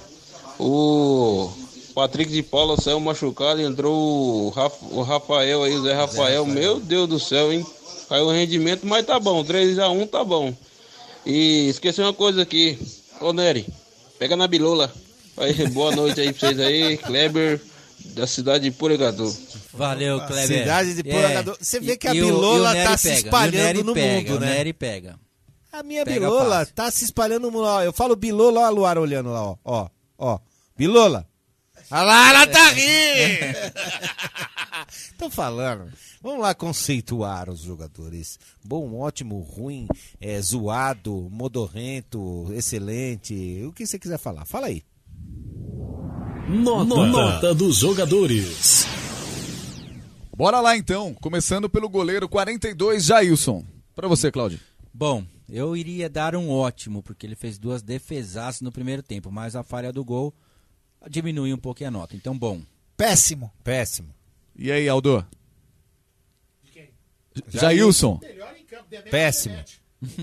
[0.58, 1.52] O
[1.93, 6.80] Patrick de Paula saiu machucado, entrou o, Raf- o Rafael aí, o Zé Rafael, meu
[6.80, 7.63] Deus do céu, hein.
[8.10, 10.52] Caiu o rendimento, mas tá bom, 3x1 tá bom.
[11.24, 12.80] E esqueci uma coisa aqui,
[13.21, 13.67] ô Nery,
[14.17, 14.91] pega na bilola.
[15.38, 17.62] Aí, boa noite aí pra vocês aí, Kleber,
[18.13, 19.36] da cidade de Puregadu.
[19.74, 20.60] Valeu, Kleber.
[20.60, 21.13] Cidade de É.
[21.13, 21.58] Purgador.
[21.60, 24.30] Você vê que a o- o bilola tá se pega, e o espalhando no pega,
[24.32, 24.54] mundo, o né?
[24.56, 25.20] Nery pega.
[25.72, 26.74] A minha Pega bilola fácil.
[26.76, 27.63] tá se espalhando no mundo.
[27.63, 29.58] Ó, Eu falo bilola, ó a Luara olhando lá, ó.
[29.63, 30.39] Ó, ó.
[30.78, 31.26] Bilola.
[31.89, 33.72] Olha lá, ela tá rindo.
[35.17, 35.91] Tô falando.
[36.22, 38.38] Vamos lá conceituar os jogadores.
[38.63, 39.88] Bom, ótimo, ruim,
[40.20, 43.63] é, zoado, modorrento, excelente.
[43.65, 44.46] O que você quiser falar.
[44.46, 44.84] Fala aí.
[46.52, 48.86] Nota, Nota dos jogadores.
[50.36, 53.64] Bora lá então, começando pelo goleiro 42, Jailson.
[53.96, 54.60] Pra você, Cláudio.
[54.94, 59.56] Bom, eu iria dar um ótimo, porque ele fez duas defesaças no primeiro tempo, mas
[59.56, 60.34] a falha do gol
[61.10, 62.18] diminuiu um pouquinho a nota.
[62.18, 62.62] Então, bom.
[62.98, 63.50] Péssimo.
[63.64, 64.14] Péssimo.
[64.54, 65.26] E aí, Aldo?
[67.48, 68.20] Jailson.
[69.10, 69.56] Péssimo.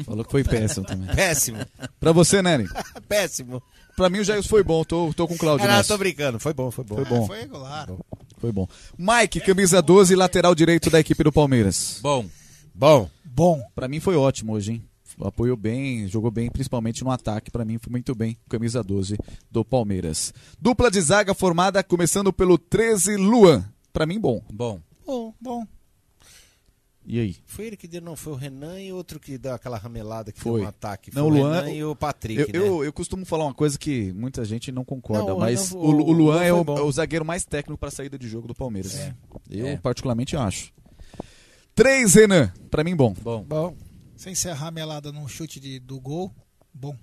[0.04, 1.14] Falou que foi péssimo também.
[1.14, 1.58] Péssimo.
[1.98, 2.68] Pra você, Nery?
[3.08, 3.62] Péssimo.
[3.98, 6.38] Pra mim o Jailson foi bom, tô, tô com o Cláudio Ah, não, tô brincando.
[6.38, 6.94] Foi bom, foi bom.
[6.94, 7.26] Foi bom.
[7.26, 7.88] Foi regular.
[8.38, 8.68] Foi bom.
[8.96, 11.98] Mike, camisa 12, lateral direito da equipe do Palmeiras.
[12.00, 12.24] Bom.
[12.72, 13.10] Bom.
[13.24, 13.60] Bom.
[13.74, 14.84] Pra mim foi ótimo hoje, hein?
[15.20, 17.50] Apoiou bem, jogou bem, principalmente no ataque.
[17.50, 19.18] Pra mim foi muito bem, camisa 12
[19.50, 20.32] do Palmeiras.
[20.60, 23.64] Dupla de zaga formada começando pelo 13, Luan.
[23.92, 24.40] Pra mim, bom.
[24.48, 24.80] Bom.
[25.04, 25.66] Bom, bom.
[27.10, 27.36] E aí?
[27.46, 30.38] Foi ele que deu, não, foi o Renan e outro que deu aquela ramelada que
[30.38, 30.60] foi, Foi.
[30.62, 31.10] um ataque.
[31.14, 32.68] Não, foi o o Luan- Renan e o Patrick, Eu, né?
[32.68, 35.80] eu, eu costumo falar uma coisa que muita gente não concorda, Não, o mas Renan-
[35.82, 38.28] o, o o Luan Luan é o, é o zagueiro mais técnico para saída de
[38.28, 38.94] jogo do Palmeiras.
[38.94, 39.14] É.
[39.48, 39.76] Eu É.
[39.78, 40.70] particularmente acho.
[41.74, 42.52] 3, Renan.
[42.70, 43.14] Pra mim, bom.
[43.22, 43.42] Bom.
[43.42, 43.76] Bom.
[44.16, 46.30] Sem ser a ramelada no chute de, do gol,
[46.74, 46.94] bom.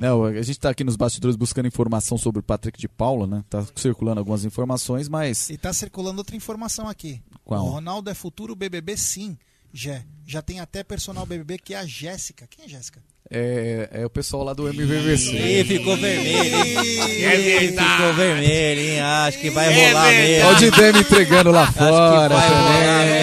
[0.00, 3.44] Não, a gente tá aqui nos bastidores buscando informação sobre o Patrick de Paula, né?
[3.50, 7.22] Tá circulando algumas informações, mas E tá circulando outra informação aqui.
[7.44, 7.66] Qual?
[7.66, 9.36] O Ronaldo é futuro BBB sim,
[9.72, 10.02] Jé.
[10.26, 12.46] Já tem até personal BBB que é a Jéssica.
[12.48, 13.02] Quem é Jéssica?
[13.30, 15.36] é, é o pessoal lá do MVVC.
[15.36, 16.76] Ih, ficou vermelho, hein?
[17.24, 19.00] É ficou vermelho, hein?
[19.00, 20.46] Acho que vai É rolar mesmo.
[20.48, 23.20] Olha o Didé me entregando lá fora vai também.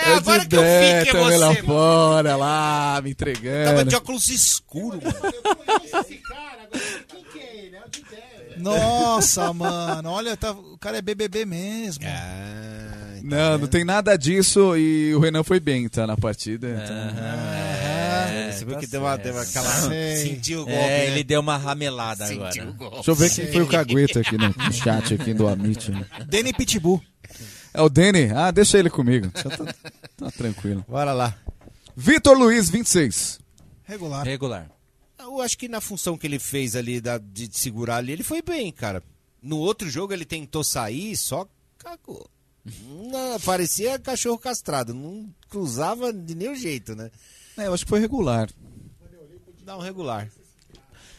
[0.00, 3.32] Ah, É, agora que eu Didé fico é também lá você, fora, lá, me Tava
[3.32, 3.84] entregando.
[3.90, 5.16] de óculos escuros, mano.
[8.58, 10.10] Nossa, mano.
[10.10, 12.04] Olha, tá- o cara é BBB mesmo.
[13.22, 16.68] Não, não tem nada disso e o Renan foi bem, tá, na partida.
[16.68, 16.96] então-
[18.30, 19.70] É, você viu que deu, uma, deu aquela.
[20.16, 20.80] Sentiu o golpe.
[20.80, 22.70] É, ele deu uma ramelada Sentiu agora.
[22.70, 22.94] o golpe.
[22.96, 25.90] Deixa eu ver quem foi o cagueta aqui no, no chat aqui do Amit.
[25.90, 26.04] né?
[26.26, 27.02] Danny Pitbull.
[27.74, 28.30] É o Dene?
[28.34, 29.30] Ah, deixa ele comigo.
[29.30, 29.74] Tá, tá-
[30.16, 30.84] tá tranquilo.
[30.88, 31.36] Bora lá.
[31.96, 33.40] Vitor Luiz, 26.
[33.84, 34.24] Regular.
[34.24, 34.70] Regular.
[35.18, 38.40] Eu acho que na função que ele fez ali da- de segurar ali, ele foi
[38.42, 39.02] bem, cara.
[39.42, 42.28] No outro jogo ele tentou sair, só cagou.
[43.10, 47.10] Não, parecia cachorro castrado, não cruzava de nenhum jeito, né?
[47.56, 48.50] É, eu acho que foi regular.
[49.64, 50.28] Dá um regular.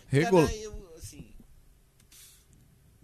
[0.08, 0.46] Regular.
[0.48, 0.79] Cara, eu,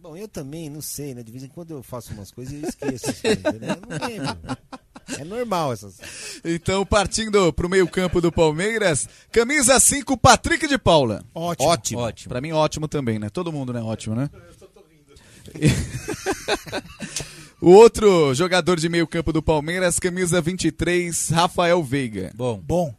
[0.05, 1.23] Bom, eu também, não sei, né?
[1.23, 3.09] De vez em quando eu faço umas coisas e eu esqueço.
[3.09, 3.69] as coisas, né?
[3.71, 4.37] Eu não lembro.
[5.17, 5.99] É normal essas.
[6.43, 11.25] Então, partindo pro meio-campo do Palmeiras, camisa 5, Patrick de Paula.
[11.33, 11.69] Ótimo.
[11.69, 12.01] Ótimo.
[12.01, 12.29] Ótimo.
[12.29, 13.31] Pra mim, ótimo também, né?
[13.31, 13.81] Todo mundo, né?
[13.81, 14.29] Ótimo, né?
[17.59, 22.31] o outro jogador de meio-campo do Palmeiras, camisa 23, Rafael Veiga.
[22.35, 22.61] Bom.
[22.63, 22.93] Bom.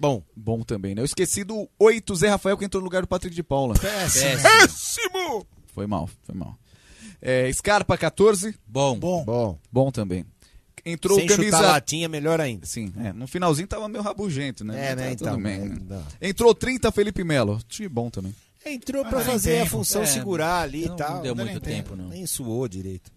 [0.00, 0.22] Bom.
[0.34, 1.02] Bom também, né?
[1.02, 3.74] Eu esqueci do 8, Zé Rafael, que entrou no lugar do Patrick de Paula.
[3.74, 4.42] Péssimo.
[4.42, 5.46] Péssimo!
[5.72, 6.56] Foi mal, foi mal.
[7.20, 8.54] É, Scarpa, 14.
[8.66, 8.98] Bom.
[8.98, 9.24] Bom.
[9.24, 9.58] Bom.
[9.70, 10.24] Bom também.
[10.84, 11.56] Entrou Sem camisa.
[11.58, 12.66] chutar latinha, melhor ainda.
[12.66, 14.90] Sim, é, no finalzinho tava meio rabugento, né?
[14.90, 15.04] É, né?
[15.06, 15.40] Tá Então.
[15.42, 15.78] bem, é, né?
[15.88, 16.04] não.
[16.20, 17.60] Entrou 30, Felipe Melo.
[17.68, 18.34] Time bom também.
[18.66, 19.76] Entrou pra Ah, fazer nem a tempo.
[19.76, 21.20] função É, segurar ali e não tal.
[21.22, 21.44] deu né?
[21.44, 22.08] muito Nem tempo, não.
[22.08, 23.10] Nem suou direito.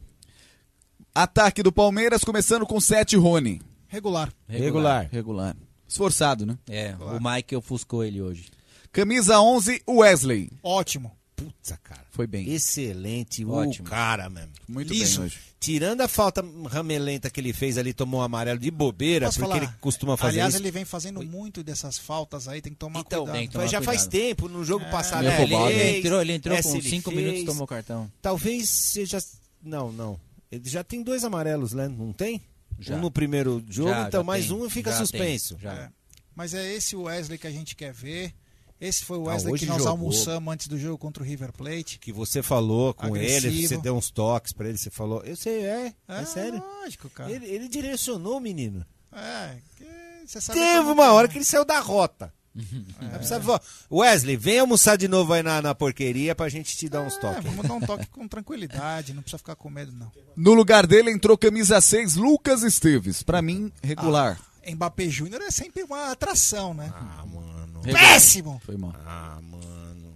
[1.14, 3.62] Ataque do Palmeiras, começando com 7, Rony.
[3.88, 4.32] Regular.
[4.48, 5.08] Regular.
[5.12, 5.56] Regular.
[5.88, 6.58] Esforçado, né?
[6.70, 8.48] É, o Mike ofuscou ele hoje.
[8.92, 10.50] Camisa 11, Wesley.
[10.62, 11.12] Ótimo.
[11.36, 12.02] Putz, cara.
[12.12, 12.50] Foi bem.
[12.50, 13.44] Excelente.
[13.46, 13.88] Ótimo.
[13.88, 14.52] O cara, mesmo.
[14.68, 15.18] Muito Liso.
[15.20, 15.40] bem hoje.
[15.60, 19.52] Tirando a falta ramelenta que ele fez ali, tomou um amarelo de bobeira, Posso porque
[19.54, 19.64] falar?
[19.66, 20.62] ele costuma fazer Aliás, isso.
[20.64, 23.38] ele vem fazendo muito dessas faltas aí, tem que tomar Então, cuidado.
[23.38, 24.12] tem que tomar já faz cuidado.
[24.22, 27.22] tempo, no jogo passado Meio ele Ele entrou, ele entrou com ele 5 fez.
[27.22, 28.12] minutos e tomou cartão.
[28.22, 29.18] Talvez seja.
[29.64, 30.20] Não, não.
[30.52, 31.88] Ele já tem dois amarelos, né?
[31.88, 32.40] Não tem?
[32.80, 32.96] Já.
[32.96, 34.56] Um no primeiro jogo, Já, então já mais tem.
[34.56, 35.56] um fica Já suspenso.
[35.56, 35.74] tem, já.
[35.74, 35.90] É.
[36.36, 38.34] Mas é esse o Wesley que a gente quer ver.
[38.80, 39.92] Esse foi o Ah, Wesley hoje que nós jogou.
[39.92, 41.98] almoçamos antes do jogo contra o River Plate.
[41.98, 43.68] Que você falou com ele, Agressivo.
[43.70, 45.22] você deu uns toques pra ele, você falou.
[45.24, 46.62] Eu sei, é, é, É, sério.
[46.82, 47.32] Lógico, cara.
[47.32, 48.86] Ele, ele direcionou o menino.
[49.14, 49.86] É, que
[50.28, 51.32] você sabe Teve uma é, hora né?
[51.32, 52.34] que ele saiu da rota.
[53.90, 57.16] Ó, Wesley, vem almoçar de novo aí na, na porqueria pra gente te dar uns
[57.16, 57.44] É, toques.
[57.44, 60.12] vamos dar um toque com tranquilidade, não precisa ficar com medo, não.
[60.36, 63.24] No lugar dele entrou camisa 6, Lucas Esteves.
[63.24, 64.40] Pra mim, regular.
[64.68, 66.92] Mbappé Júnior é sempre uma atração, né?
[66.96, 67.55] Ah, mano.
[67.94, 68.62] Péssimo!
[68.66, 68.94] Foi mal.
[69.06, 70.14] Ah, mano.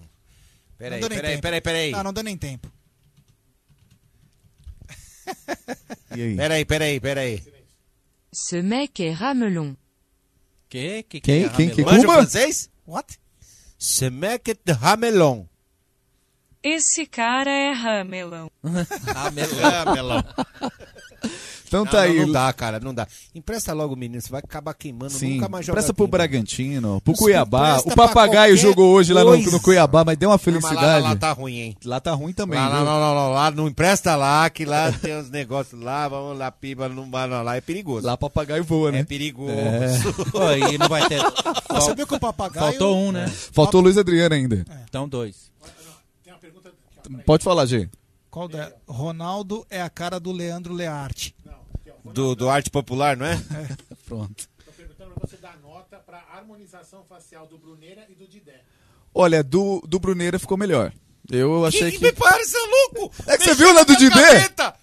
[0.77, 1.41] Peraí, peraí, tempo.
[1.41, 1.91] peraí, peraí.
[1.91, 2.71] Não, não deu nem tempo.
[6.15, 6.35] E aí?
[6.35, 7.43] Peraí, peraí, peraí.
[8.33, 9.75] Ce mec est ramelon.
[10.67, 11.03] Que?
[11.03, 11.43] que, Quem?
[11.45, 11.69] é Quem?
[11.69, 11.83] Que?
[11.83, 12.13] Manja Cuba?
[12.13, 12.69] francês?
[12.87, 13.19] What?
[13.77, 15.45] Ce mec de Ramelon.
[16.61, 18.51] Esse cara é ramelão.
[19.05, 20.23] Ramelon.
[21.69, 22.19] Então Não, tá não, aí.
[22.19, 23.07] Não dá, cara, não dá.
[23.33, 26.03] Empresta logo o menino, você vai acabar queimando, Sim, nunca mais joga presta aqui, pro
[26.05, 26.11] mano.
[26.11, 27.77] Bragantino, pro Isso Cuiabá.
[27.85, 29.51] O papagaio jogou hoje lá no, coisa.
[29.51, 31.03] no Cuiabá, mas deu uma Não, mas felicidade.
[31.03, 31.77] lá, lá tá ruim, hein?
[31.85, 32.57] Lá tá ruim também.
[32.59, 32.85] Lá, lá, viu?
[32.85, 36.51] lá, lá, lá, lá, não empresta lá, que lá tem uns negócios lá, vamos lá,
[36.51, 38.07] piba, não vai lá, é perigoso.
[38.07, 38.99] Lá papagaio voa, né?
[38.99, 39.53] É perigoso.
[40.31, 41.21] Pô, e não vai ter.
[41.69, 42.71] Você viu que o papagaio.
[42.71, 43.27] Faltou um, né?
[43.51, 44.65] Faltou o Luiz Adriano ainda.
[44.89, 45.49] Então dois.
[47.25, 47.89] Pode falar, G.
[48.29, 48.71] Qual da...
[48.87, 51.35] Ronaldo é a cara do Leandro Learte.
[52.13, 53.37] Do, do arte popular, não é?
[54.05, 54.49] Pronto.
[54.65, 58.61] Tô perguntando pra você dar nota pra harmonização facial do Bruneira e do Didé.
[59.13, 60.93] Olha, do, do Bruneira ficou melhor.
[61.29, 62.03] Eu achei que, que.
[62.05, 63.13] me para, seu louco!
[63.27, 64.15] É que você Mexeu viu lá na do Didê?
[64.15, 64.75] gaveta!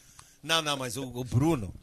[0.43, 1.75] Não, não, mas o, o Bruno.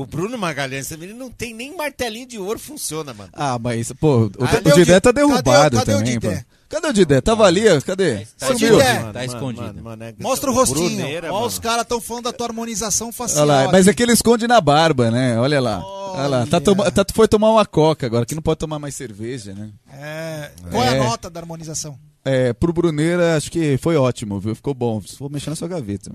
[0.00, 3.30] O Bruno Magalhães, esse menino não tem nem martelinho de ouro, funciona, mano.
[3.32, 6.28] Ah, mas, pô, o, Cadê o o Didé Di- tá cadê derrubado cadê também, pô.
[6.68, 7.20] Cadê o Didé?
[7.20, 8.26] Tava ali, cadê?
[8.38, 8.78] Tá Sumiu.
[8.78, 9.12] escondido.
[9.12, 9.92] Tá escondido.
[10.02, 10.96] é- Mostra o rostinho.
[10.96, 11.46] Bruneira, Ó, mano.
[11.46, 13.42] os caras estão falando da tua harmonização facial.
[13.42, 15.38] Olha lá, mas é que ele esconde na barba, né?
[15.38, 15.82] Olha lá.
[15.84, 16.46] Olha lá.
[16.46, 19.70] Tá toma- tá- foi tomar uma coca agora, que não pode tomar mais cerveja, né?
[19.92, 20.98] É, Qual é a É.
[20.98, 21.98] nota da harmonização?
[22.24, 24.54] É, pro Bruneira, acho que foi ótimo, viu?
[24.54, 25.02] Ficou bom.
[25.18, 26.10] Vou mexer na sua gaveta.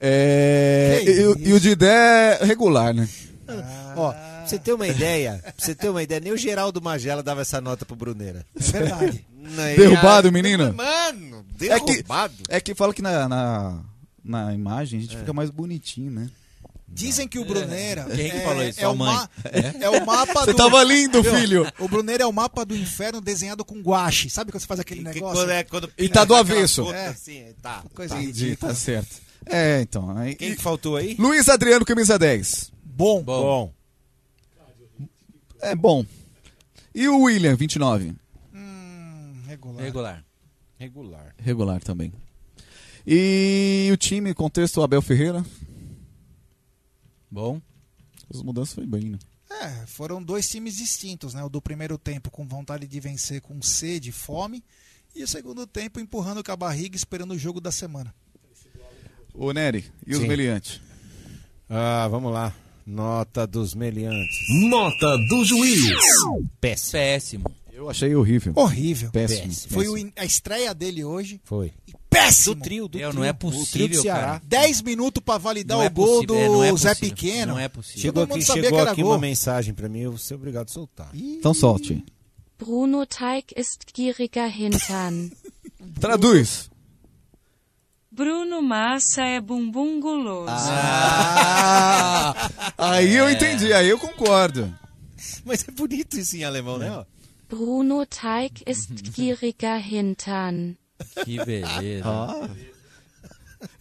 [0.00, 3.08] É, e, o- e o Didé regular, né?
[3.96, 7.22] Ó, pra você ter uma ideia, pra você ter uma ideia, nem o Geraldo Magela
[7.22, 8.44] dava essa nota pro Bruneira.
[8.56, 9.24] É verdade.
[9.76, 10.74] Derrubado, menino?
[10.74, 12.34] Mano, É que, derrubado.
[12.48, 13.80] é que fala que na, na,
[14.24, 16.28] na imagem a gente fica mais bonitinho, né?
[16.88, 18.04] Dizem que o Bruneira.
[18.04, 18.80] Quem que é, falou isso?
[18.80, 19.28] É o, ma-
[19.80, 20.56] é o mapa Você do.
[20.56, 21.70] tava lindo, filho.
[21.78, 24.30] O Bruneira é o mapa do inferno desenhado com guache.
[24.30, 25.36] Sabe quando você faz aquele Que negócio?
[25.42, 26.84] quando é- quando E tá do aquela avesso.
[26.84, 27.08] gota É.
[27.08, 27.84] assim, tá.
[27.94, 28.22] Coisa tá.
[28.22, 29.16] Entendi, tá certo.
[29.44, 30.16] É, então.
[30.16, 31.16] Aí, Quem que faltou aí?
[31.18, 32.72] Luiz Adriano, camisa 10.
[32.82, 33.22] Bom.
[33.22, 33.72] Bom.
[35.60, 36.04] É bom.
[36.94, 38.14] E o William, 29.
[38.54, 39.82] Hum, regular.
[39.84, 40.24] Regular.
[40.78, 41.34] Regular.
[41.38, 42.12] Regular também.
[43.06, 45.44] E o time, contexto, Abel Ferreira.
[47.30, 47.60] Bom.
[48.32, 49.18] As mudanças foi bem, né?
[49.50, 51.42] É, foram dois times distintos, né?
[51.42, 54.62] O do primeiro tempo com vontade de vencer, com sede, fome.
[55.14, 58.14] E o segundo tempo empurrando com a barriga, esperando o jogo da semana.
[59.32, 60.28] Ô, Nery, e os Sim.
[60.28, 60.80] meliantes?
[61.68, 62.54] Ah, vamos lá.
[62.86, 64.38] Nota dos meliantes.
[64.68, 65.84] Nota do juiz.
[66.60, 66.92] Péssimo.
[66.92, 67.56] Péssimo.
[67.76, 68.54] Eu achei horrível.
[68.56, 69.10] Horrível.
[69.10, 69.52] Péssimo.
[69.68, 70.08] Foi o péssimo.
[70.08, 71.38] in- a estreia dele hoje.
[71.44, 71.74] Foi.
[72.08, 72.54] Péssimo.
[72.54, 73.20] Do trio, do Meu, trio.
[73.20, 74.26] não é O trio do possível, Ceará.
[74.26, 74.42] cara.
[74.44, 77.14] 10 minutos pra validar Não é o gol possível, do é, não é Zé possível.
[77.14, 77.52] Pequeno.
[77.52, 78.00] Não é possível.
[78.00, 79.10] Chegou aqui, sabia chegou aqui gol.
[79.12, 81.10] uma mensagem pra mim, eu vou ser obrigado a soltar.
[81.14, 82.02] Então solte.
[82.58, 85.30] Bruno Teig ist gieriger Hintern.
[86.00, 86.70] Traduz.
[88.10, 90.50] Bruno Massa é bumbum guloso.
[90.50, 94.72] Ah, aí eu entendi, aí eu concordo.
[95.44, 97.04] Mas é bonito isso em alemão, né?
[97.50, 97.56] Ó?
[97.56, 100.76] Bruno Teig ist gieriger Hintern.
[101.24, 102.02] Que beleza.
[102.04, 102.48] Ah.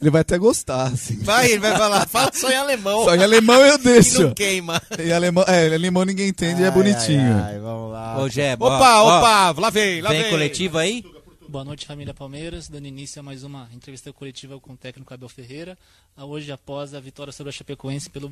[0.02, 1.18] Ele vai até gostar, assim.
[1.20, 3.04] Vai, ele vai falar, fala só em alemão.
[3.04, 4.24] Só em alemão eu Que deixo.
[4.24, 4.82] não queima.
[4.98, 7.36] Em alemão, é, em alemão ninguém entende, é Ai, bonitinho.
[7.38, 8.18] ai, ai, vamos lá.
[8.22, 9.18] Ô, Jé, Opa, ó, ó,
[9.52, 10.32] opa, lá vem, lá Vem vem.
[10.32, 11.04] coletivo aí?
[11.48, 12.68] Boa noite, família Palmeiras.
[12.68, 15.78] Dando início a mais uma entrevista coletiva com o técnico Abel Ferreira,
[16.18, 18.30] hoje após a vitória sobre a Chapecoense pelo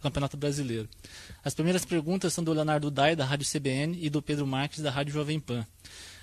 [0.00, 0.88] Campeonato Brasileiro.
[1.44, 4.90] As primeiras perguntas são do Leonardo Dai, da Rádio CBN, e do Pedro Marques, da
[4.90, 5.66] Rádio Jovem Pan.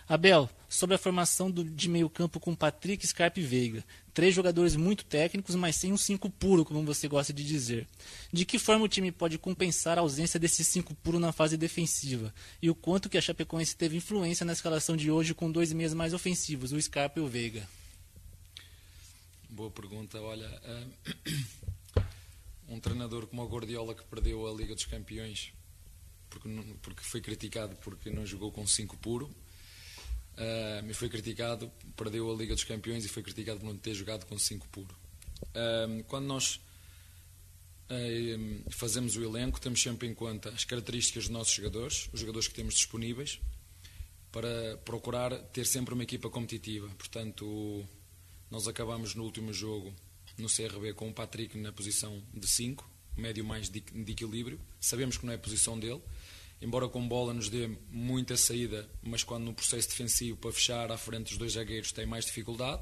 [0.07, 3.83] Abel, sobre a formação do- de meio campo com Patrick, Scarpe e Veiga.
[4.13, 7.87] Três jogadores muito técnicos, mas sem um cinco puro, como você gosta de dizer.
[8.31, 12.33] De que forma o time pode compensar a ausência desse cinco puro na fase defensiva?
[12.61, 15.93] E o quanto que a Chapecoense teve influência na escalação de hoje com dois meias
[15.93, 17.67] mais ofensivos, o Scarpa e o Veiga?
[19.49, 20.21] boa pergunta.
[20.21, 22.01] Olha, ah,
[22.69, 25.51] um treinador como o Guardiola que perdeu a Liga dos Campeões
[26.29, 26.47] porque,
[26.81, 29.29] porque foi criticado porque não jogou com 5 puro,
[30.85, 34.25] mas foi criticado, perdeu a Liga dos Campeões e foi criticado por não ter jogado
[34.25, 34.95] com 5 puro.
[35.53, 36.59] Ah, quando nós
[37.89, 38.37] eh,
[38.69, 42.53] fazemos o elenco, temos sempre em conta as características dos nossos jogadores, os jogadores que
[42.53, 43.39] temos disponíveis,
[44.31, 46.87] para procurar ter sempre uma equipa competitiva.
[46.97, 47.83] Portanto,
[48.51, 49.93] nós acabamos no último jogo
[50.37, 52.87] no CRB com o Patrick na posição de 5,
[53.17, 54.59] médio mais de, de equilíbrio.
[54.79, 56.01] Sabemos que não é a posição dele,
[56.61, 60.97] embora com bola nos dê muita saída, mas quando no processo defensivo para fechar à
[60.97, 62.81] frente dos dois zagueiros tem mais dificuldade.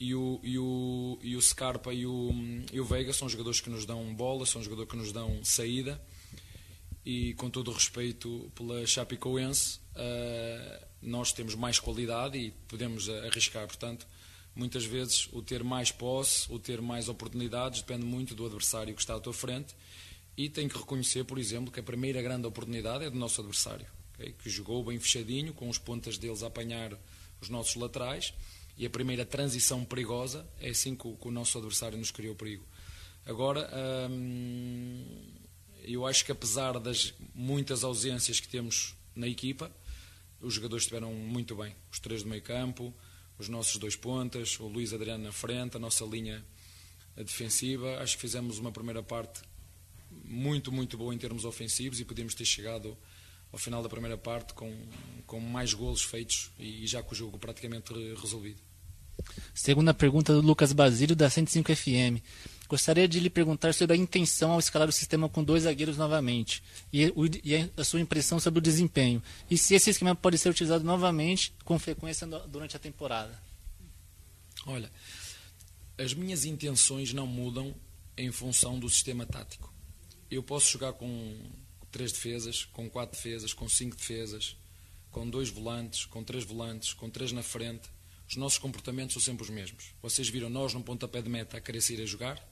[0.00, 2.32] E o, e o, e o Scarpa e o,
[2.72, 6.02] e o Veiga são jogadores que nos dão bola, são jogadores que nos dão saída.
[7.04, 13.66] E com todo o respeito pela Chapecoense eh, nós temos mais qualidade e podemos arriscar,
[13.66, 14.06] portanto
[14.54, 19.00] muitas vezes o ter mais posse, o ter mais oportunidades depende muito do adversário que
[19.00, 19.74] está à tua frente
[20.36, 23.86] e tem que reconhecer, por exemplo, que a primeira grande oportunidade é do nosso adversário,
[24.14, 24.34] ok?
[24.42, 26.98] que jogou bem fechadinho, com os pontas deles a apanhar
[27.40, 28.32] os nossos laterais
[28.76, 32.34] e a primeira transição perigosa é assim que o, que o nosso adversário nos criou
[32.34, 32.64] perigo.
[33.26, 33.70] Agora,
[34.10, 35.04] hum,
[35.82, 39.70] eu acho que apesar das muitas ausências que temos na equipa,
[40.40, 41.76] os jogadores estiveram muito bem.
[41.90, 42.92] Os três do meio campo,
[43.38, 46.44] os nossos dois pontas, o Luís Adriano na frente, a nossa linha
[47.14, 47.98] defensiva.
[47.98, 49.42] Acho que fizemos uma primeira parte
[50.32, 52.96] muito, muito boa em termos ofensivos e podíamos ter chegado
[53.52, 54.74] ao final da primeira parte com,
[55.26, 58.58] com mais golos feitos e já com o jogo praticamente re- resolvido.
[59.54, 62.18] Segunda pergunta do Lucas Basílio, da 105 FM.
[62.66, 66.62] Gostaria de lhe perguntar sobre a intenção ao escalar o sistema com dois zagueiros novamente
[66.90, 67.12] e,
[67.44, 69.22] e a sua impressão sobre o desempenho.
[69.50, 73.38] E se esse esquema pode ser utilizado novamente com frequência durante a temporada.
[74.66, 74.90] Olha,
[75.98, 77.74] as minhas intenções não mudam
[78.16, 79.70] em função do sistema tático.
[80.32, 81.36] Eu posso jogar com
[81.90, 84.56] três defesas, com quatro defesas, com cinco defesas,
[85.10, 87.90] com dois volantes, com três volantes, com três na frente.
[88.26, 89.94] Os nossos comportamentos são sempre os mesmos.
[90.00, 92.42] Vocês viram nós num pontapé de meta a querer sair a jogar?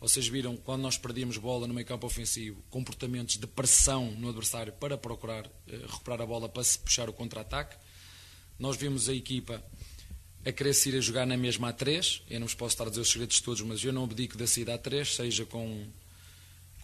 [0.00, 4.72] Vocês viram quando nós perdíamos bola no meio campo ofensivo, comportamentos de pressão no adversário
[4.72, 7.76] para procurar eh, recuperar a bola para se puxar o contra-ataque?
[8.58, 9.62] Nós vimos a equipa
[10.42, 12.22] a querer sair a jogar na mesma A3.
[12.30, 14.46] Eu não vos posso estar a dizer os segredos todos, mas eu não abdico da
[14.46, 15.86] saída A3, seja com,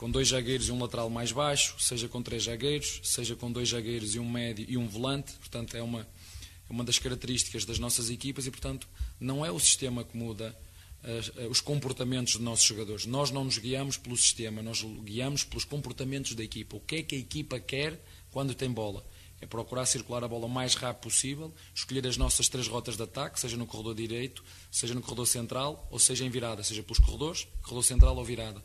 [0.01, 3.69] com dois zagueiros e um lateral mais baixo, seja com três zagueiros, seja com dois
[3.69, 5.35] zagueiros e um médio e um volante.
[5.35, 8.89] Portanto, é uma, é uma das características das nossas equipas e, portanto,
[9.21, 10.57] não é o sistema que muda
[11.05, 13.05] as- os comportamentos dos nossos jogadores.
[13.05, 16.77] Nós não nos guiamos pelo sistema, nós guiamos pelos comportamentos da equipa.
[16.79, 19.05] O que é que a equipa quer quando tem bola?
[19.39, 23.03] É procurar circular a bola o mais rápido possível, escolher as nossas três rotas de
[23.03, 26.99] ataque, seja no corredor direito, seja no corredor central, ou seja em virada, seja pelos
[26.99, 28.65] corredores, corredor central ou virada.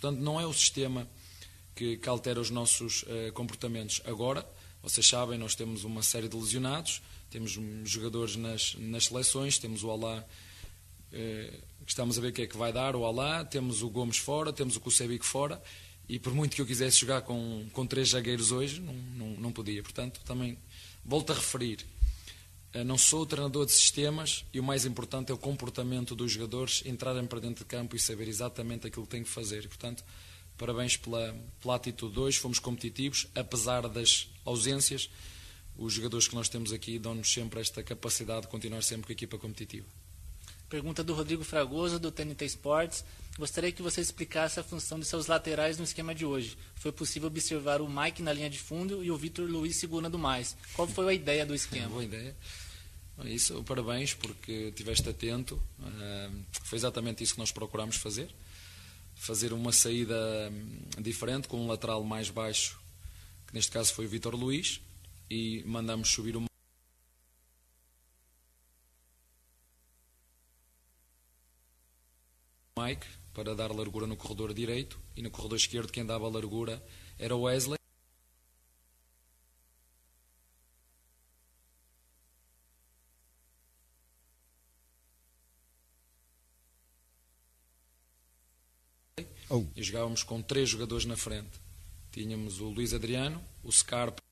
[0.00, 1.08] Portanto, não é o sistema
[1.74, 4.02] que, que altera os nossos eh, comportamentos.
[4.04, 4.46] Agora,
[4.82, 9.90] vocês sabem, nós temos uma série de lesionados, temos jogadores nas, nas seleções, temos o
[9.90, 10.24] Alá
[11.86, 14.18] que estamos a ver o que é que vai dar, o Alá, temos o Gomes
[14.18, 15.62] fora, temos o Kusebic fora,
[16.08, 19.52] e por muito que eu quisesse jogar com, com três zagueiros hoje, não, não, não
[19.52, 19.82] podia.
[19.82, 20.58] Portanto, também
[21.04, 21.86] volto a referir,
[22.84, 26.82] não sou o treinador de sistemas e o mais importante é o comportamento dos jogadores
[26.84, 29.64] entrarem para dentro de campo e saber exatamente aquilo que têm que fazer.
[29.64, 30.04] E, portanto,
[30.58, 35.08] parabéns pela, pela atitude hoje, fomos competitivos, apesar das ausências,
[35.78, 39.14] os jogadores que nós temos aqui dão-nos sempre esta capacidade de continuar sempre com a
[39.14, 39.86] equipa competitiva.
[40.68, 43.04] Pergunta do Rodrigo Fragoso, do TNT Sports.
[43.38, 46.56] Gostaria que você explicasse a função de seus laterais no esquema de hoje.
[46.74, 50.56] Foi possível observar o Mike na linha de fundo e o Vitor Luiz segurando mais.
[50.74, 51.88] Qual foi a ideia do esquema?
[51.88, 52.34] Boa ideia.
[53.24, 55.60] Isso, parabéns porque estiveste atento.
[55.80, 56.30] Ah,
[56.64, 58.34] foi exatamente isso que nós procurámos fazer.
[59.14, 60.14] Fazer uma saída
[60.52, 62.78] hum, diferente, com um lateral mais baixo,
[63.46, 64.80] que neste caso foi o Vitor Luiz,
[65.30, 66.44] e mandamos subir o
[72.78, 76.82] Mike para dar largura no corredor direito e no corredor esquerdo quem dava largura
[77.18, 77.76] era o Wesley.
[89.48, 89.65] Oh.
[89.76, 91.60] E jogávamos com três jogadores na frente.
[92.10, 94.22] Tínhamos o Luís Adriano, o Scarpa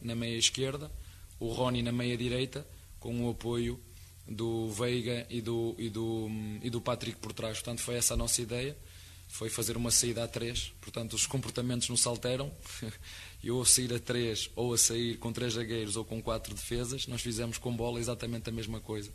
[0.00, 0.90] na meia esquerda,
[1.38, 2.66] o Rony na meia direita,
[2.98, 3.78] com o apoio
[4.26, 6.28] do Veiga e do, e do,
[6.62, 7.58] e do Patrick por trás.
[7.58, 8.76] Portanto, foi essa a nossa ideia,
[9.28, 10.72] foi fazer uma saída a três.
[10.80, 12.52] Portanto, os comportamentos não se alteram.
[13.42, 16.54] E ou a sair a três, ou a sair com três zagueiros ou com quatro
[16.54, 19.12] defesas, nós fizemos com bola exatamente a mesma coisa.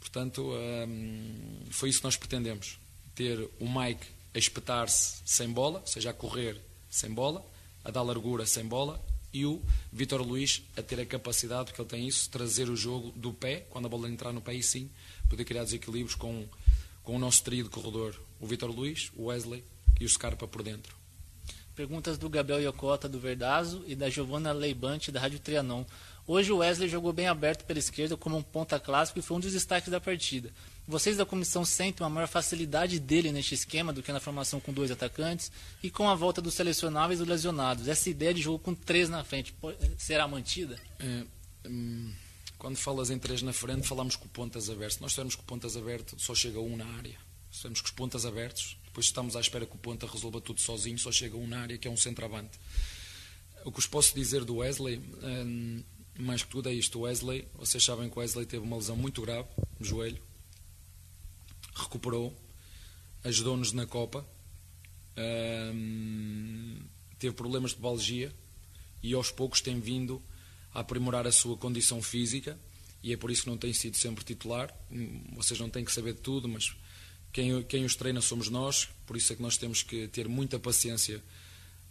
[0.00, 2.81] Portanto, hum, foi isso que nós pretendemos.
[3.14, 6.60] Ter o Mike a espetar-se sem bola, ou seja, a correr
[6.90, 7.44] sem bola,
[7.84, 9.00] a dar largura sem bola,
[9.32, 13.12] e o Vítor Luís a ter a capacidade, porque ele tem isso, trazer o jogo
[13.16, 14.90] do pé, quando a bola entrar no pé, e sim,
[15.28, 16.46] poder criar desequilíbrios com,
[17.02, 19.64] com o nosso trio de corredor, o Vítor Luís, o Wesley
[20.00, 20.94] e o Scarpa por dentro.
[21.74, 25.84] Perguntas do Gabriel Iocota, do Verdazo, e da Giovana Leibante, da Rádio Trianon.
[26.26, 29.40] Hoje o Wesley jogou bem aberto pela esquerda como um ponta clássico e foi um
[29.40, 30.52] dos destaques da partida.
[30.86, 34.72] Vocês da comissão sentem uma maior facilidade dele neste esquema do que na formação com
[34.72, 35.52] dois atacantes
[35.82, 37.86] e com a volta dos selecionáveis e dos lesionados.
[37.86, 39.54] Essa ideia de jogo com três na frente
[39.96, 40.76] será mantida?
[40.98, 41.24] É,
[41.68, 42.12] hum,
[42.58, 44.98] quando falas em três na frente, falamos com pontas abertos.
[44.98, 47.16] Nós temos com pontas abertos, só chega um na área.
[47.50, 50.60] Se temos com os pontas abertos, depois estamos à espera que o ponta resolva tudo
[50.60, 52.58] sozinho, só chega um na área, que é um centroavante.
[53.64, 55.82] O que vos posso dizer do Wesley, hum,
[56.18, 56.98] mais que tudo é isto.
[56.98, 60.20] O Wesley, vocês sabem que o Wesley teve uma lesão muito grave no joelho,
[61.74, 62.36] recuperou,
[63.24, 64.26] ajudou-nos na Copa,
[67.18, 68.32] teve problemas de balgia
[69.02, 70.22] e aos poucos tem vindo
[70.74, 72.58] a aprimorar a sua condição física
[73.02, 74.72] e é por isso que não tem sido sempre titular.
[74.90, 76.74] Hum, vocês não têm que saber de tudo, mas
[77.32, 80.58] quem, quem os treina somos nós, por isso é que nós temos que ter muita
[80.58, 81.22] paciência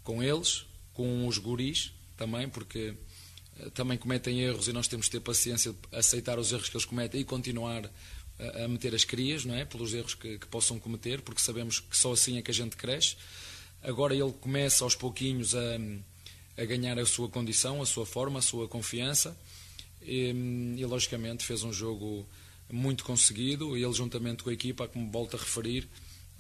[0.04, 2.94] com eles, com os guris também, porque
[3.60, 6.86] eh, também cometem erros e nós temos que ter paciência aceitar os erros que eles
[6.86, 7.90] cometem e continuar
[8.64, 9.66] a, meter as crias, não é?
[9.66, 12.76] Pelos erros que, que, possam cometer, porque sabemos que só assim é que a gente
[12.76, 13.16] cresce.
[13.82, 15.78] Agora ele começa aos pouquinhos a,
[16.58, 19.38] a ganhar a sua condição, a sua forma, a sua confiança
[20.02, 22.28] e, e logicamente fez um jogo
[22.72, 25.90] muito conseguido ele juntamente com a equipa, como volto a referir,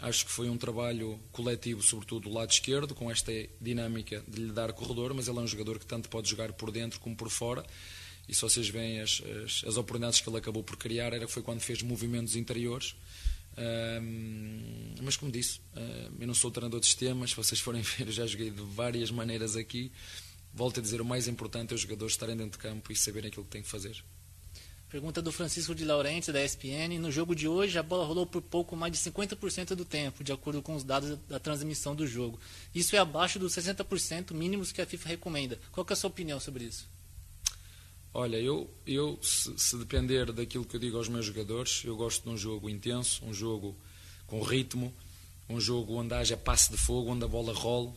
[0.01, 3.31] Acho que foi um trabalho coletivo, sobretudo do lado esquerdo, com esta
[3.61, 6.71] dinâmica de lhe dar corredor, mas ele é um jogador que tanto pode jogar por
[6.71, 7.63] dentro como por fora.
[8.31, 11.43] E se vocês veem as, as, as oportunidades que ele acabou por criar, era foi
[11.43, 12.95] quando fez movimentos interiores.
[13.57, 15.59] Um, mas como disse,
[16.17, 19.11] eu não sou treinador de sistemas, se vocês forem ver, eu já joguei de várias
[19.11, 19.91] maneiras aqui.
[20.53, 23.27] Volto a dizer, o mais importante é os jogadores estarem dentro de campo e saberem
[23.27, 24.01] aquilo que têm que fazer.
[24.89, 26.99] Pergunta do Francisco de Laurenti, da ESPN.
[27.01, 30.31] No jogo de hoje, a bola rolou por pouco mais de 50% do tempo, de
[30.31, 32.39] acordo com os dados da transmissão do jogo.
[32.73, 35.59] Isso é abaixo dos 60% mínimos que a FIFA recomenda.
[35.71, 36.89] Qual é a sua opinião sobre isso?
[38.13, 42.23] Olha, eu, eu se, se, depender daquilo que eu digo aos meus jogadores, eu gosto
[42.23, 43.75] de um jogo intenso, um jogo
[44.27, 44.93] com ritmo,
[45.47, 47.93] um jogo onde haja passe de fogo, onde a bola role,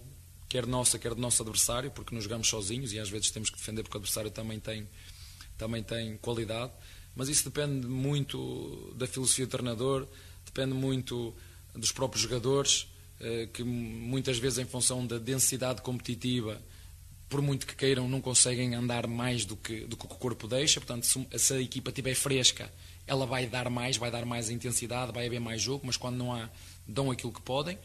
[0.49, 3.57] quer nossa, quer do nosso adversário, porque não jogamos sozinhos e às vezes temos que
[3.57, 4.89] defender porque o adversário também tem
[5.59, 6.73] também tem qualidade,
[7.15, 10.07] mas isso depende muito da filosofia do treinador,
[10.45, 11.35] depende muito
[11.75, 12.89] dos próprios jogadores,
[13.21, 16.61] eh, que muitas vezes, em função da densidade competitiva,
[17.35, 20.81] por muito que queiram, não conseguem andar mais do que, do que o corpo deixa.
[20.81, 22.73] Portanto, se, se a equipa estiver fresca,
[23.09, 26.33] ela vai dar mais, vai dar mais intensidade, vai haver mais jogo, mas quando não
[26.33, 26.49] há,
[26.87, 27.77] dão aquilo que podem.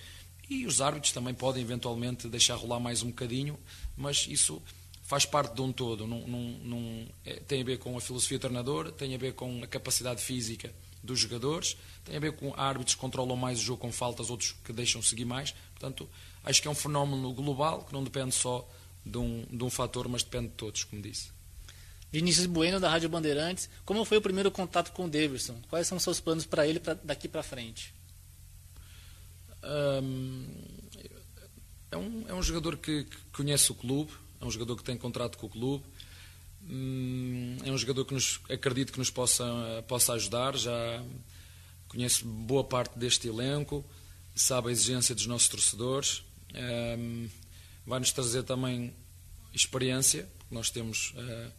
[0.47, 3.57] E os árbitros também podem eventualmente deixar rolar mais um bocadinho,
[3.97, 4.61] mas isso
[5.01, 6.05] faz parte de um todo.
[6.05, 9.63] Não, não, é, tem a ver com a filosofia do treinador, tem a ver com
[9.63, 10.71] a capacidade física
[11.03, 11.75] dos jogadores,
[12.05, 15.01] tem a ver com árbitros que controlam mais o jogo com faltas, outros que deixam
[15.01, 15.55] seguir mais.
[15.71, 16.07] Portanto,
[16.43, 18.69] acho que é um fenómeno global que não depende só
[19.09, 21.31] de um, de um fator, mas depende de todos, como disse.
[22.11, 23.69] Vinícius Bueno, da Rádio Bandeirantes.
[23.85, 25.59] Como foi o primeiro contato com o Davidson?
[25.69, 27.93] Quais são os seus planos para ele pra, daqui para frente?
[29.63, 30.47] Um,
[31.91, 34.97] é, um, é um jogador que, que conhece o clube, é um jogador que tem
[34.97, 35.83] contrato com o clube,
[36.63, 39.43] hum, é um jogador que nos, acredito que nos possa,
[39.87, 41.03] possa ajudar, já
[41.87, 43.83] conhece boa parte deste elenco,
[44.35, 46.23] sabe a exigência dos nossos torcedores,
[46.97, 47.27] hum,
[47.89, 48.93] vai-nos trazer também
[49.51, 51.51] experiência, porque nós temos uh,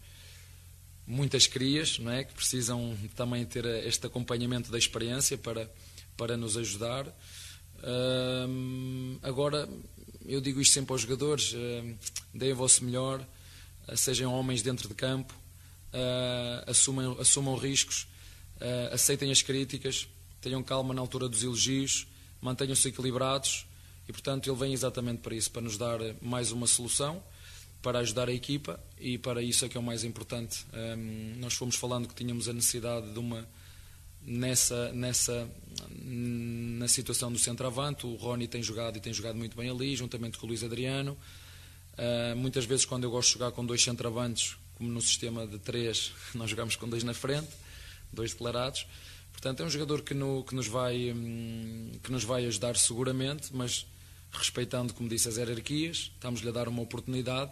[1.05, 5.69] muitas crias não é, que precisam também ter este acompanhamento da experiência para,
[6.17, 7.05] para nos ajudar.
[9.23, 9.69] Agora,
[10.25, 11.99] eu digo isto sempre aos jogadores: uh,
[12.33, 13.27] deem o vosso melhor,
[13.97, 15.35] sejam homens dentro de campo,
[16.65, 18.07] assumam, assumam riscos,
[18.93, 20.07] aceitem as críticas,
[20.41, 22.07] tenham calma na altura dos elogios,
[22.41, 23.67] mantenham-se equilibrados
[24.11, 27.23] e, portanto, ele vem exatamente para isso para nos dar mais uma solução.
[27.81, 30.67] Para ajudar a equipa e para isso é que é o mais importante.
[30.75, 33.49] Um, nós fomos falando que tínhamos a necessidade de uma
[34.21, 35.49] nessa, nessa
[35.89, 38.05] na situação do centroavante.
[38.05, 41.17] O Rony tem jogado e tem jogado muito bem ali, juntamente com o Luís Adriano.
[41.93, 45.59] Uh, muitas vezes, quando eu gosto de jogar com dois centroavantes, como no sistema de
[45.61, 47.49] três, nós jogamos com dois na frente,
[48.13, 48.89] dois declarados.
[49.31, 53.51] Portanto, é um jogador que, no, que, nos vai, hum, que nos vai ajudar seguramente,
[53.55, 53.87] mas
[54.33, 57.51] respeitando, como disse, as hierarquias, estamos-lhe a dar uma oportunidade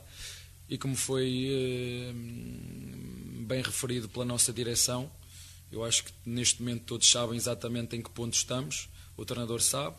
[0.68, 5.10] e como foi hum, bem referido pela nossa direção,
[5.70, 9.96] Eu acho que neste momento todos sabem exatamente em que ponto estamos, o treinador sabe.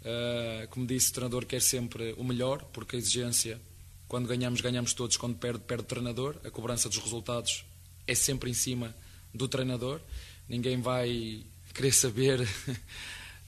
[0.00, 3.60] Uh, como disse, o treinador quer sempre o melhor, porque a exigência,
[4.08, 6.36] quando ganhamos, ganhamos todos, quando perde, perde o treinador.
[6.44, 7.64] A cobrança dos resultados
[8.06, 8.94] é sempre em cima
[9.34, 10.00] do treinador.
[10.48, 11.44] Ninguém vai
[11.74, 12.40] querer saber,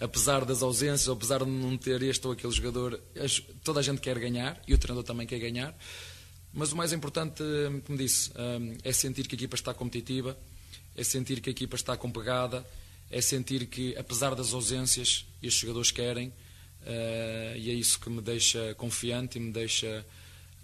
[0.01, 3.01] apesar das ausências, apesar de não ter este ou aquele jogador,
[3.62, 5.76] toda a gente quer ganhar e o treinador também quer ganhar.
[6.53, 7.42] Mas o mais importante,
[7.84, 8.30] como disse,
[8.82, 10.38] é sentir que a equipa está competitiva,
[10.95, 12.64] é sentir que a equipa está com pegada,
[13.11, 18.20] é sentir que, apesar das ausências, estes jogadores querem, uh, e é isso que me
[18.20, 20.07] deixa confiante e me deixa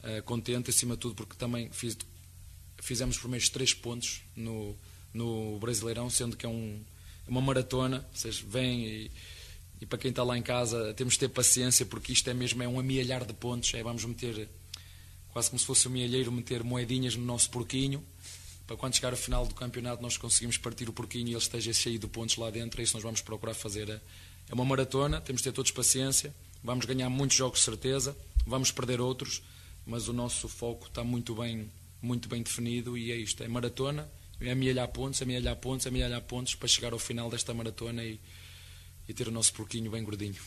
[0.03, 1.97] uh, contente, acima de tudo, porque também fiz,
[2.79, 4.77] fizemos os primeiros três pontos no,
[5.13, 6.83] no Brasileirão, sendo que é um,
[7.31, 9.11] uma maratona, vocês vêm e,
[9.81, 12.63] e para quem está lá em casa temos de ter paciência, porque isto é mesmo
[12.63, 14.49] é um amealhar de pontos, é vamos meter,
[15.33, 18.05] quase como se fosse um mielheiro, meter moedinhas no nosso porquinho,
[18.67, 21.73] para quando chegar ao final do campeonato nós conseguimos partir o porquinho e ele esteja
[21.73, 23.89] cheio de pontos lá dentro, é isso nós vamos procurar fazer.
[23.89, 29.01] É uma maratona, temos de ter todos paciência, vamos ganhar muitos jogos, certeza, vamos perder
[29.01, 29.41] outros,
[29.87, 31.71] mas o nosso foco está muito bem,
[32.03, 36.55] muito bem definido e é isto, é maratona, é amealhar pontos, amealhar pontos, amealhar pontos
[36.55, 38.21] para chegar ao final desta maratona e,
[39.09, 40.41] e ter o nosso porquinho bem gordinho.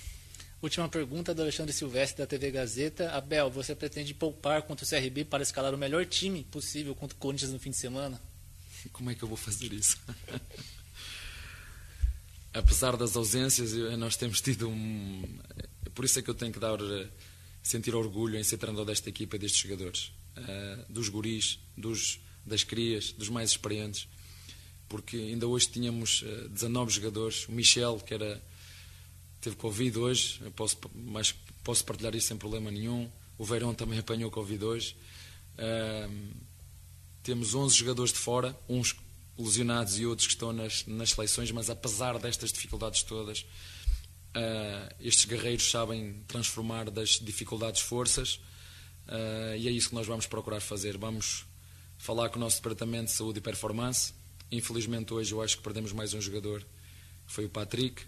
[0.62, 3.12] Última pergunta do Alexandre Silvestre da TV Gazeta.
[3.12, 7.20] Abel, você pretende poupar contra o CRB para escalar o melhor time possível contra o
[7.20, 8.22] Corinthians no fim de semana?
[8.94, 9.98] Como é que eu vou fazer isso?
[12.54, 15.24] Apesar das ausências, nós temos tido um.
[15.94, 16.78] Por isso é que eu tenho que dar
[17.64, 22.64] sentir orgulho em ser treinador desta equipa e destes jogadores, uh, dos guris, dos, das
[22.64, 24.08] crias, dos mais experientes,
[24.88, 28.42] porque ainda hoje tínhamos uh, 19 jogadores, o Michel, que era
[29.44, 33.12] teve Covid hoje, eu posso, mas posso partilhar isso sem problema nenhum.
[33.38, 34.96] O Verão também apanhou Covid hoje.
[35.56, 36.34] Uh,
[37.22, 38.96] temos 11 jogadores de fora, uns
[39.38, 45.26] lesionados e outros que estão nas, nas seleções, mas apesar destas dificuldades todas, uh, estes
[45.26, 48.36] guerreiros sabem transformar das dificuldades forças
[49.08, 50.98] uh, e é isso que nós vamos procurar fazer.
[50.98, 51.46] Vamos
[52.04, 54.14] falar com o nosso Departamento de Saúde e Performance.
[54.52, 56.60] Infelizmente, hoje eu acho que perdemos mais um jogador,
[57.26, 58.04] que foi o Patrick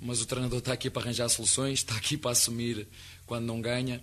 [0.00, 2.88] mas o treinador está aqui para arranjar soluções, está aqui para assumir
[3.26, 4.02] quando não ganha.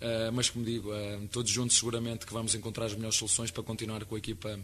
[0.00, 3.62] Uh, mas, como digo, uh, todos juntos seguramente que vamos encontrar as melhores soluções para
[3.62, 4.58] continuar com a equipa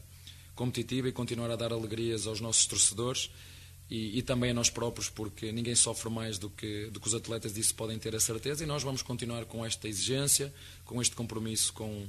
[0.55, 3.31] competitiva e continuar a dar alegrias aos nossos torcedores
[3.91, 7.15] e, e, também a nós próprios, porque ninguém sofre mais do que, do que os
[7.15, 8.63] atletas disso podem ter a certeza.
[8.63, 12.07] E nós vamos continuar com esta exigência, com este compromisso com,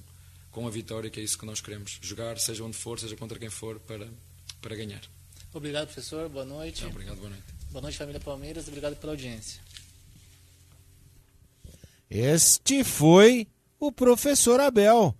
[0.51, 1.97] com a vitória, que é isso que nós queremos.
[1.99, 4.07] Jogar, seja onde for, seja contra quem for, para,
[4.61, 5.01] para ganhar.
[5.51, 6.29] Obrigado, professor.
[6.29, 6.85] Boa noite.
[6.85, 7.43] obrigado, boa noite.
[7.71, 8.67] Boa noite, família Palmeiras.
[8.67, 9.59] Obrigado pela audiência.
[12.07, 13.47] Este foi
[13.79, 15.15] o professor Abel.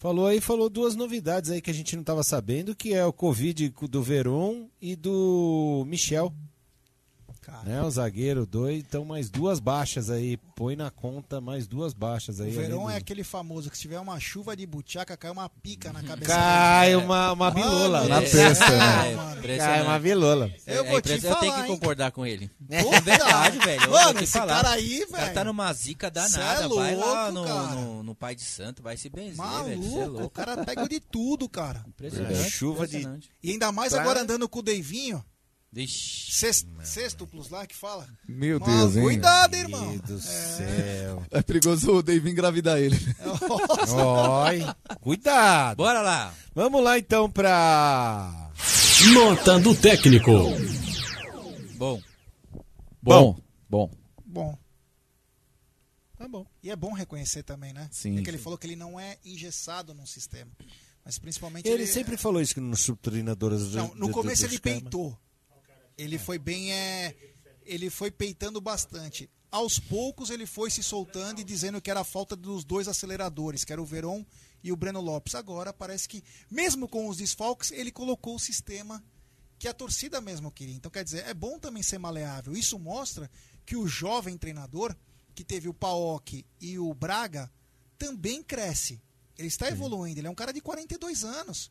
[0.00, 3.12] Falou aí, falou duas novidades aí que a gente não estava sabendo, que é o
[3.12, 6.32] Covid do Veron e do Michel.
[7.64, 10.36] Né, o zagueiro, dois, então mais duas baixas aí.
[10.54, 12.50] Põe na conta mais duas baixas aí.
[12.50, 15.92] O verão é aquele famoso que se tiver uma chuva de butiaca, cai uma pica
[15.92, 19.56] na cabeça Cai uma, uma bilola na testa, né?
[19.58, 20.52] Cai uma bilola.
[20.66, 22.50] Eu vou te falar, Eu tenho que concordar com ele.
[22.68, 23.90] É verdade, velho.
[23.90, 24.56] Mano, esse falar.
[24.56, 25.10] cara aí, velho.
[25.10, 26.64] cara tá numa zica danada.
[26.64, 30.00] É louco, vai lá no, no, no, Pai de Santo, vai se benzer, Maluco, velho.
[30.00, 30.26] É louco.
[30.26, 31.84] O cara pega de tudo, cara.
[31.86, 32.40] Impressionante.
[32.40, 33.30] É, chuva impressionante.
[33.42, 33.48] de.
[33.48, 35.24] E ainda mais agora andando com o Deivinho.
[35.72, 36.32] Vixe.
[36.32, 38.08] Sexto, sextuplos lá que fala.
[38.26, 39.02] Meu Deus, hein?
[39.02, 39.90] Cuidado, irmão.
[39.90, 41.24] Meu Deus do céu.
[41.30, 42.96] É perigoso o Dave engravidar ele.
[44.48, 44.96] Oi.
[45.00, 45.76] Cuidado.
[45.76, 46.34] Bora lá.
[46.54, 48.50] Vamos lá então pra.
[49.14, 50.32] Nota do técnico.
[51.76, 52.02] Bom.
[53.00, 53.40] Bom.
[53.68, 53.90] Bom.
[54.26, 54.58] Bom.
[56.18, 56.44] Tá bom.
[56.62, 57.88] E é bom reconhecer também, né?
[57.92, 58.16] Sim.
[58.16, 60.50] Porque ele falou que ele não é engessado num sistema.
[61.04, 61.66] Mas principalmente.
[61.66, 63.72] Ele, ele sempre falou isso que nos subtreinadores.
[63.72, 65.16] Não, no começo ele peitou.
[66.00, 66.72] Ele foi bem.
[66.72, 67.14] É,
[67.62, 69.28] ele foi peitando bastante.
[69.50, 73.64] Aos poucos ele foi se soltando e dizendo que era a falta dos dois aceleradores,
[73.64, 74.24] que era o Veron
[74.62, 75.34] e o Breno Lopes.
[75.34, 79.02] Agora parece que, mesmo com os desfalques, ele colocou o sistema
[79.58, 80.74] que a torcida mesmo queria.
[80.74, 82.54] Então, quer dizer, é bom também ser maleável.
[82.56, 83.30] Isso mostra
[83.66, 84.96] que o jovem treinador,
[85.34, 87.52] que teve o Paok e o Braga,
[87.98, 89.02] também cresce.
[89.36, 90.18] Ele está evoluindo.
[90.18, 91.70] Ele é um cara de 42 anos.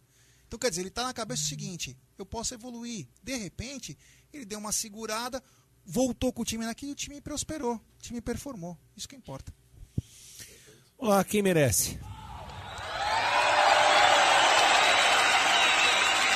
[0.50, 3.08] Então, quer dizer, ele está na cabeça o seguinte: eu posso evoluir.
[3.22, 3.96] De repente,
[4.34, 5.42] ele deu uma segurada,
[5.86, 7.76] voltou com o time naquilo e o time prosperou.
[7.76, 8.78] O time performou.
[8.96, 9.54] Isso que importa.
[10.98, 12.00] Vamos lá, quem merece?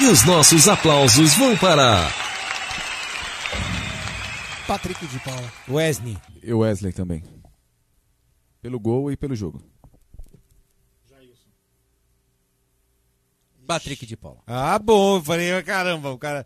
[0.02, 2.10] E os nossos aplausos vão para.
[4.68, 5.54] Patrick de Paula.
[5.70, 6.18] Wesley.
[6.42, 7.24] E o Wesley também.
[8.62, 9.62] Pelo gol e pelo jogo.
[13.66, 14.42] Patrick de Paula.
[14.46, 15.18] Ah, bom.
[15.18, 16.46] Eu falei, caramba, o cara.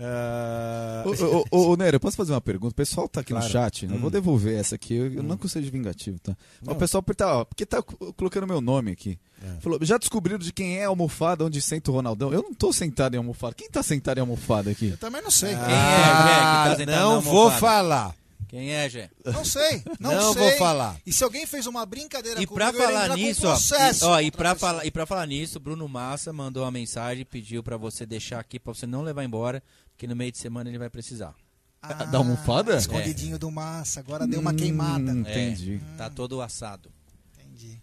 [0.00, 2.72] Ah, Ô, ô, ô, ô, Nery, eu posso fazer uma pergunta?
[2.72, 3.44] O pessoal tá aqui Claro.
[3.46, 3.94] no chat, né?
[3.94, 4.12] eu vou Hum.
[4.12, 6.36] devolver essa aqui, eu, eu não consigo ser vingativo, tá?
[6.62, 9.18] Mas o pessoal tá, ó, porque tá co- colocando meu nome aqui.
[9.42, 9.60] É.
[9.60, 12.32] Falou, já descobriram de quem é a almofada onde senta o Ronaldão?
[12.32, 13.54] Eu não tô sentado em almofada.
[13.54, 14.88] Quem tá sentado em almofada aqui?
[14.90, 15.50] Eu também não sei.
[15.50, 18.14] Quem é, Jé, que tá Ah, sentado não vou falar.
[18.48, 19.10] Quem é, Gé?
[19.26, 19.82] Não sei.
[20.00, 20.42] Não, Não sei.
[20.42, 20.96] vou falar.
[21.06, 24.04] E se alguém fez uma brincadeira E comigo, pra falar entrar com nisso, ó, processo
[24.04, 27.24] e, ó, e pra falar, e pra falar nisso, Bruno Massa mandou uma mensagem e
[27.26, 30.70] pediu pra você deixar aqui pra você não levar embora, porque no meio de semana
[30.70, 31.34] ele vai precisar.
[31.82, 32.76] Ah, Da almofada?
[32.76, 35.12] Escondidinho do massa, agora deu uma queimada.
[35.12, 35.80] Hum, É, Entendi.
[35.96, 36.90] tá todo assado.
[37.38, 37.80] Entendi.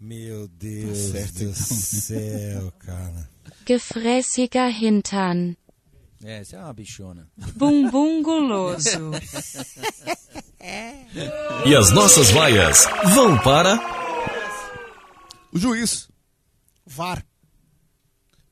[0.00, 1.54] Meu Deus Tá certo, do então.
[1.54, 3.28] céu, cara.
[3.66, 5.56] Gefräßiger Hintern.
[6.22, 7.28] É, você é uma bichona.
[7.56, 9.10] Bumbum guloso.
[11.64, 13.80] E as nossas vaias vão para.
[15.52, 16.08] O juiz.
[16.86, 17.24] VAR.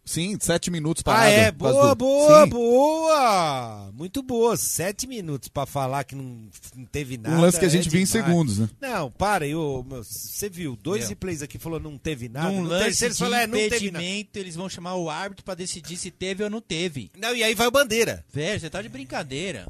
[0.08, 1.26] Sim, sete minutos parado.
[1.26, 1.52] Ah, é?
[1.52, 2.48] Boa, do- boa, Sim.
[2.50, 3.92] boa.
[3.92, 4.56] Muito boa.
[4.56, 7.36] Sete minutos pra falar que não, não teve nada.
[7.36, 8.70] Um lance que a é gente viu em segundos, né?
[8.80, 11.08] Não, para meu, você viu, dois Meu.
[11.10, 12.48] replays aqui falou não teve nada.
[12.50, 14.02] Num no lance terceiro de falou, é, não teve nada.
[14.04, 17.10] impedimento, eles vão chamar o árbitro pra decidir se teve ou não teve.
[17.18, 18.24] Não, e aí vai o bandeira.
[18.32, 19.66] Velho, você tá de brincadeira.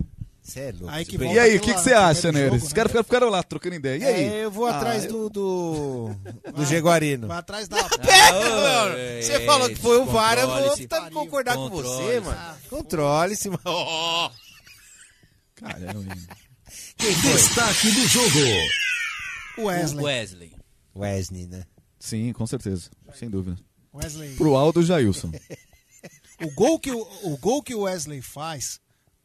[0.49, 0.89] Cê é louco.
[0.89, 2.71] Aí que Você E aí, o que, que você acha, jogo, Os né?
[2.75, 3.99] caras ficaram, ficaram lá trocando ideia.
[4.03, 4.25] E aí?
[4.25, 6.11] É, eu vou Ah, atrás eu- do, do,
[6.57, 7.27] do Jaguarino.
[7.29, 7.77] Vai atrás da.
[7.79, 12.57] É, Você falou que foi o VAR, eu vou tá- concordar com você, mano.
[12.71, 13.61] Controle-se, mano.
[13.67, 14.31] Ó,
[15.55, 16.17] Caramba.
[16.97, 17.33] Quem foi?
[17.33, 18.39] Destaque do jogo.
[19.59, 20.05] Wesley.
[20.05, 20.53] Wesley.
[20.95, 21.65] Wesley, né?
[21.99, 22.91] Sim, com certeza.
[23.15, 23.57] Sem dúvida.
[23.93, 24.35] Wesley.
[24.37, 25.31] Pro Aldo Jailson.
[26.41, 28.79] O gol que o, o gol que o Wesley faz,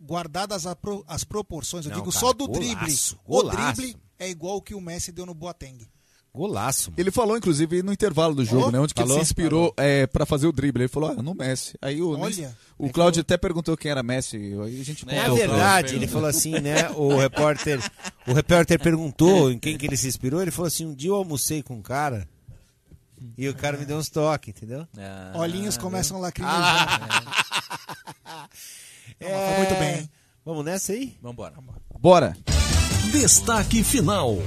[0.05, 2.97] guardadas pro- as proporções, eu Não, digo cara, só do golaço, drible.
[3.27, 3.71] golaço.
[3.71, 5.87] O drible é igual o que o Messi deu no Boateng.
[6.35, 6.99] Golaço, mano.
[6.99, 8.71] Ele falou, inclusive, no intervalo do jogo, Falou?
[8.71, 8.79] né?
[8.79, 9.23] Onde que ele Falou?
[9.23, 10.81] se inspirou é, pra fazer o drible.
[10.81, 11.77] Ele falou, ah, no Messi.
[11.79, 14.35] Aí o, Olha, o Cláudio até perguntou quem era Messi.
[14.37, 15.35] Aí a gente contou.
[15.35, 16.89] verdade, ele falou assim, né?
[16.95, 17.79] O repórter,
[18.25, 20.41] o repórter perguntou em quem que ele se inspirou.
[20.41, 22.27] Ele falou assim: um dia eu almocei com um cara
[23.37, 24.87] e o cara me deu uns toques, entendeu?
[24.97, 27.29] Ah, olhinhos começam a lacrimejar.
[29.19, 29.99] Não, foi muito bem.
[29.99, 30.09] hein?
[30.45, 31.17] Vamos nessa aí?
[31.21, 31.55] Vambora.
[31.99, 32.37] Bora.
[33.11, 34.37] Destaque final.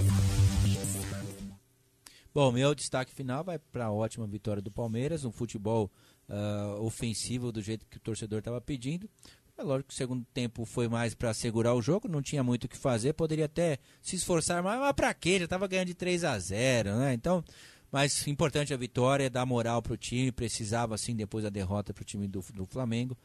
[2.35, 5.91] Bom, meu destaque final vai para a ótima vitória do Palmeiras, um futebol
[6.29, 9.09] ah, ofensivo do jeito que o torcedor estava pedindo.
[9.57, 12.65] É lógico que o segundo tempo foi mais para segurar o jogo, não tinha muito
[12.65, 15.39] o que fazer, poderia até se esforçar mais, mas para quê?
[15.39, 17.15] Já estava ganhando de 3 a 0 né?
[17.15, 17.43] Então,
[17.91, 22.03] mas importante a vitória, dar moral para o time, precisava assim depois da derrota para
[22.03, 23.17] o time do, do Flamengo.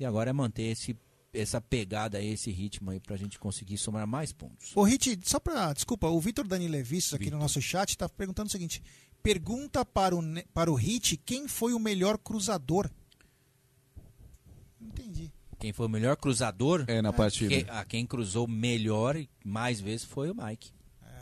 [0.00, 0.96] E agora é manter esse,
[1.30, 4.74] essa pegada aí, esse ritmo aí, para a gente conseguir somar mais pontos.
[4.74, 5.74] Ô, Rit, só pra.
[5.74, 8.82] Desculpa, o Vitor Danilevicis aqui no nosso chat tá perguntando o seguinte:
[9.22, 10.22] pergunta para o,
[10.54, 12.90] para o Hit quem foi o melhor cruzador.
[14.80, 15.30] Não entendi.
[15.58, 16.86] Quem foi o melhor cruzador?
[16.86, 17.54] É, na partida.
[17.54, 20.72] Quem, ah, quem cruzou melhor e mais vezes foi o Mike.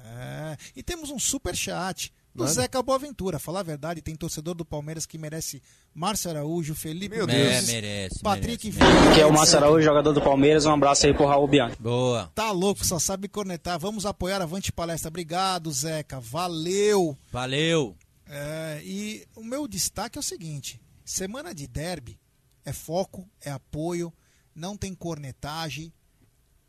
[0.05, 2.55] É, e temos um super chat do Manda.
[2.55, 3.39] Zeca Boaventura.
[3.39, 5.61] Falar a verdade, tem torcedor do Palmeiras que merece
[5.93, 7.68] Márcio Araújo, Felipe Meu Deus.
[7.68, 9.59] É, merece, Patrick merece, Que é o Márcio.
[9.59, 10.64] Araújo, jogador do Palmeiras.
[10.64, 11.76] Um abraço aí pro Raul Bianchi.
[11.80, 12.30] Boa.
[12.34, 13.78] Tá louco, só sabe cornetar.
[13.78, 15.09] Vamos apoiar Avante Palestra.
[15.09, 16.20] Obrigado, Zeca.
[16.20, 17.18] Valeu.
[17.30, 17.97] Valeu.
[18.26, 22.18] É, e o meu destaque é o seguinte: semana de derby
[22.64, 24.12] é foco, é apoio,
[24.55, 25.93] não tem cornetagem,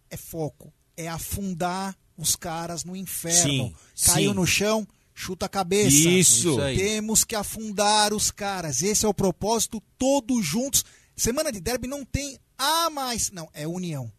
[0.09, 3.39] é foco, é afundar os caras no inferno.
[3.39, 4.35] Sim, Caiu sim.
[4.35, 4.87] no chão,
[5.19, 5.89] chuta a cabeça.
[5.89, 6.49] Isso.
[6.49, 6.57] Isso.
[6.77, 8.81] Temos que afundar os caras.
[8.81, 10.83] Esse é o propósito, todos juntos.
[11.15, 13.29] Semana de derby não tem a mais.
[13.31, 14.11] Não, é união.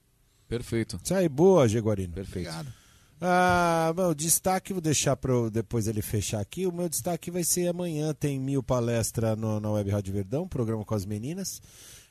[0.46, 1.00] Perfeito.
[1.02, 2.12] Isso aí, boa, Jaguarino.
[2.12, 2.48] Perfeito.
[2.50, 2.74] Obrigado.
[3.22, 6.66] Ah, bom, o destaque, vou deixar para depois ele fechar aqui.
[6.66, 10.84] O meu destaque vai ser amanhã, tem mil palestra no- na Web Rádio Verdão, programa
[10.84, 11.60] com as meninas.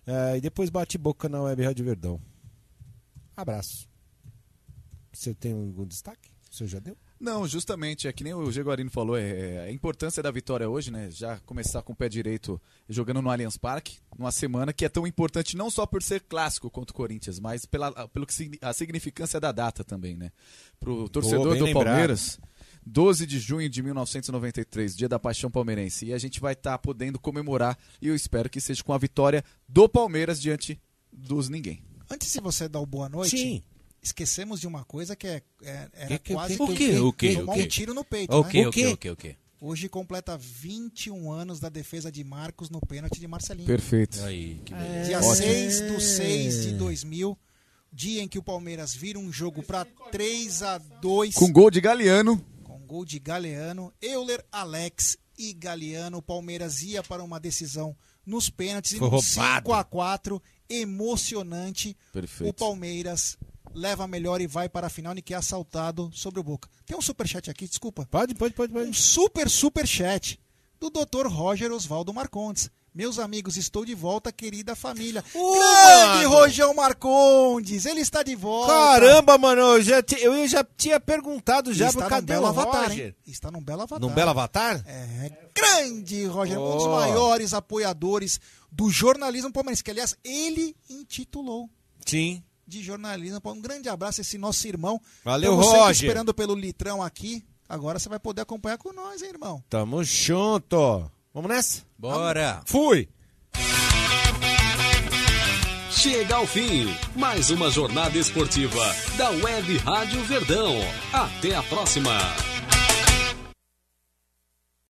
[0.05, 2.21] Ah, e depois bate boca na Web Rádio Verdão.
[3.35, 3.87] Abraço.
[5.11, 6.29] Você tem algum destaque?
[6.51, 6.95] O senhor já deu?
[7.20, 11.09] Não, justamente, é que nem o Jaguarino falou, é, a importância da vitória hoje, né?
[11.11, 15.05] Já começar com o pé direito jogando no Allianz Parque, numa semana que é tão
[15.05, 19.38] importante não só por ser clássico contra o Corinthians, mas pela pelo que, a significância
[19.38, 20.32] da data também, né?
[20.80, 21.86] Pro torcedor bem do lembrado.
[21.88, 22.39] Palmeiras,
[22.86, 26.05] 12 de junho de 1993, dia da paixão palmeirense.
[26.05, 29.43] E a gente vai estar podendo comemorar, e eu espero que seja com a vitória
[29.67, 30.80] do Palmeiras diante
[31.11, 31.84] dos ninguém.
[32.09, 33.61] Antes de você dar o boa noite, Sim.
[34.01, 36.99] Esquecemos de uma coisa que é, é- era Que- que- quase que- O quê?
[36.99, 37.33] O quê?
[37.35, 38.33] tomar O um tiro no peito.
[38.35, 38.49] O né?
[38.49, 38.65] quê?
[38.67, 38.87] O quê?
[38.87, 39.09] O quê?
[39.11, 39.35] O quê?
[39.61, 43.67] Hoje completa 21 anos da defesa de Marcos no pênalti de Marcelinho.
[43.67, 44.21] Perfeito.
[44.23, 45.05] Aí, que beleza.
[45.09, 45.35] Dia Ótimo.
[45.35, 47.37] 6 do 6 de 2000,
[47.91, 49.83] dia em que o Palmeiras vira um jogo para
[50.13, 52.41] 3 a 2 Com gol de Galeano.
[52.63, 56.19] com gol de Galeano, Euler, Alex e Galeano.
[56.19, 57.93] O Palmeiras ia para uma decisão
[58.25, 58.93] nos pênaltis.
[58.97, 59.21] Foi roubado.
[59.25, 61.97] 5 a 4 emocionante.
[62.13, 62.49] Perfeito.
[62.49, 63.37] O Palmeiras
[63.74, 66.70] leva a melhor e vai para a final e que é assaltado sobre o Boca.
[66.86, 68.05] Tem um superchat aqui, desculpa.
[68.09, 68.89] Pode, pode, pode, pode.
[68.89, 70.39] Um super superchat
[70.80, 71.28] do Dr.
[71.28, 72.70] Roger Osvaldo Marcondes.
[72.93, 75.24] Meus amigos, estou de volta, querida família.
[75.32, 76.30] Grande mano!
[76.30, 78.74] Rojão Marcondes, ele está de volta.
[78.74, 82.89] Caramba, mano, eu já, eu já tinha perguntado já está pro cadê belo o avatar,
[82.89, 83.05] Roger?
[83.09, 83.15] hein?
[83.28, 83.99] Está num belo avatar.
[83.99, 84.84] Num belo avatar?
[84.88, 86.95] É, grande Roger, um dos Oh.
[86.95, 88.39] maiores apoiadores
[88.72, 91.70] do jornalismo palmeirense, que aliás ele intitulou
[92.05, 92.43] Sim.
[92.70, 93.41] De jornalismo.
[93.43, 95.01] Um grande abraço a esse nosso irmão.
[95.26, 96.05] Valeu, Tamo sempre Roger.
[96.07, 97.43] esperando pelo litrão aqui.
[97.67, 99.63] Agora você vai poder acompanhar com nós, hein, irmão?
[99.70, 101.11] Tamo junto.
[101.34, 101.84] Vamos nessa?
[101.97, 102.61] Bora.
[102.65, 103.09] Fui.
[105.91, 110.76] Chega ao fim, mais uma jornada esportiva da Web Rádio Verdão.
[111.11, 112.17] Até a próxima.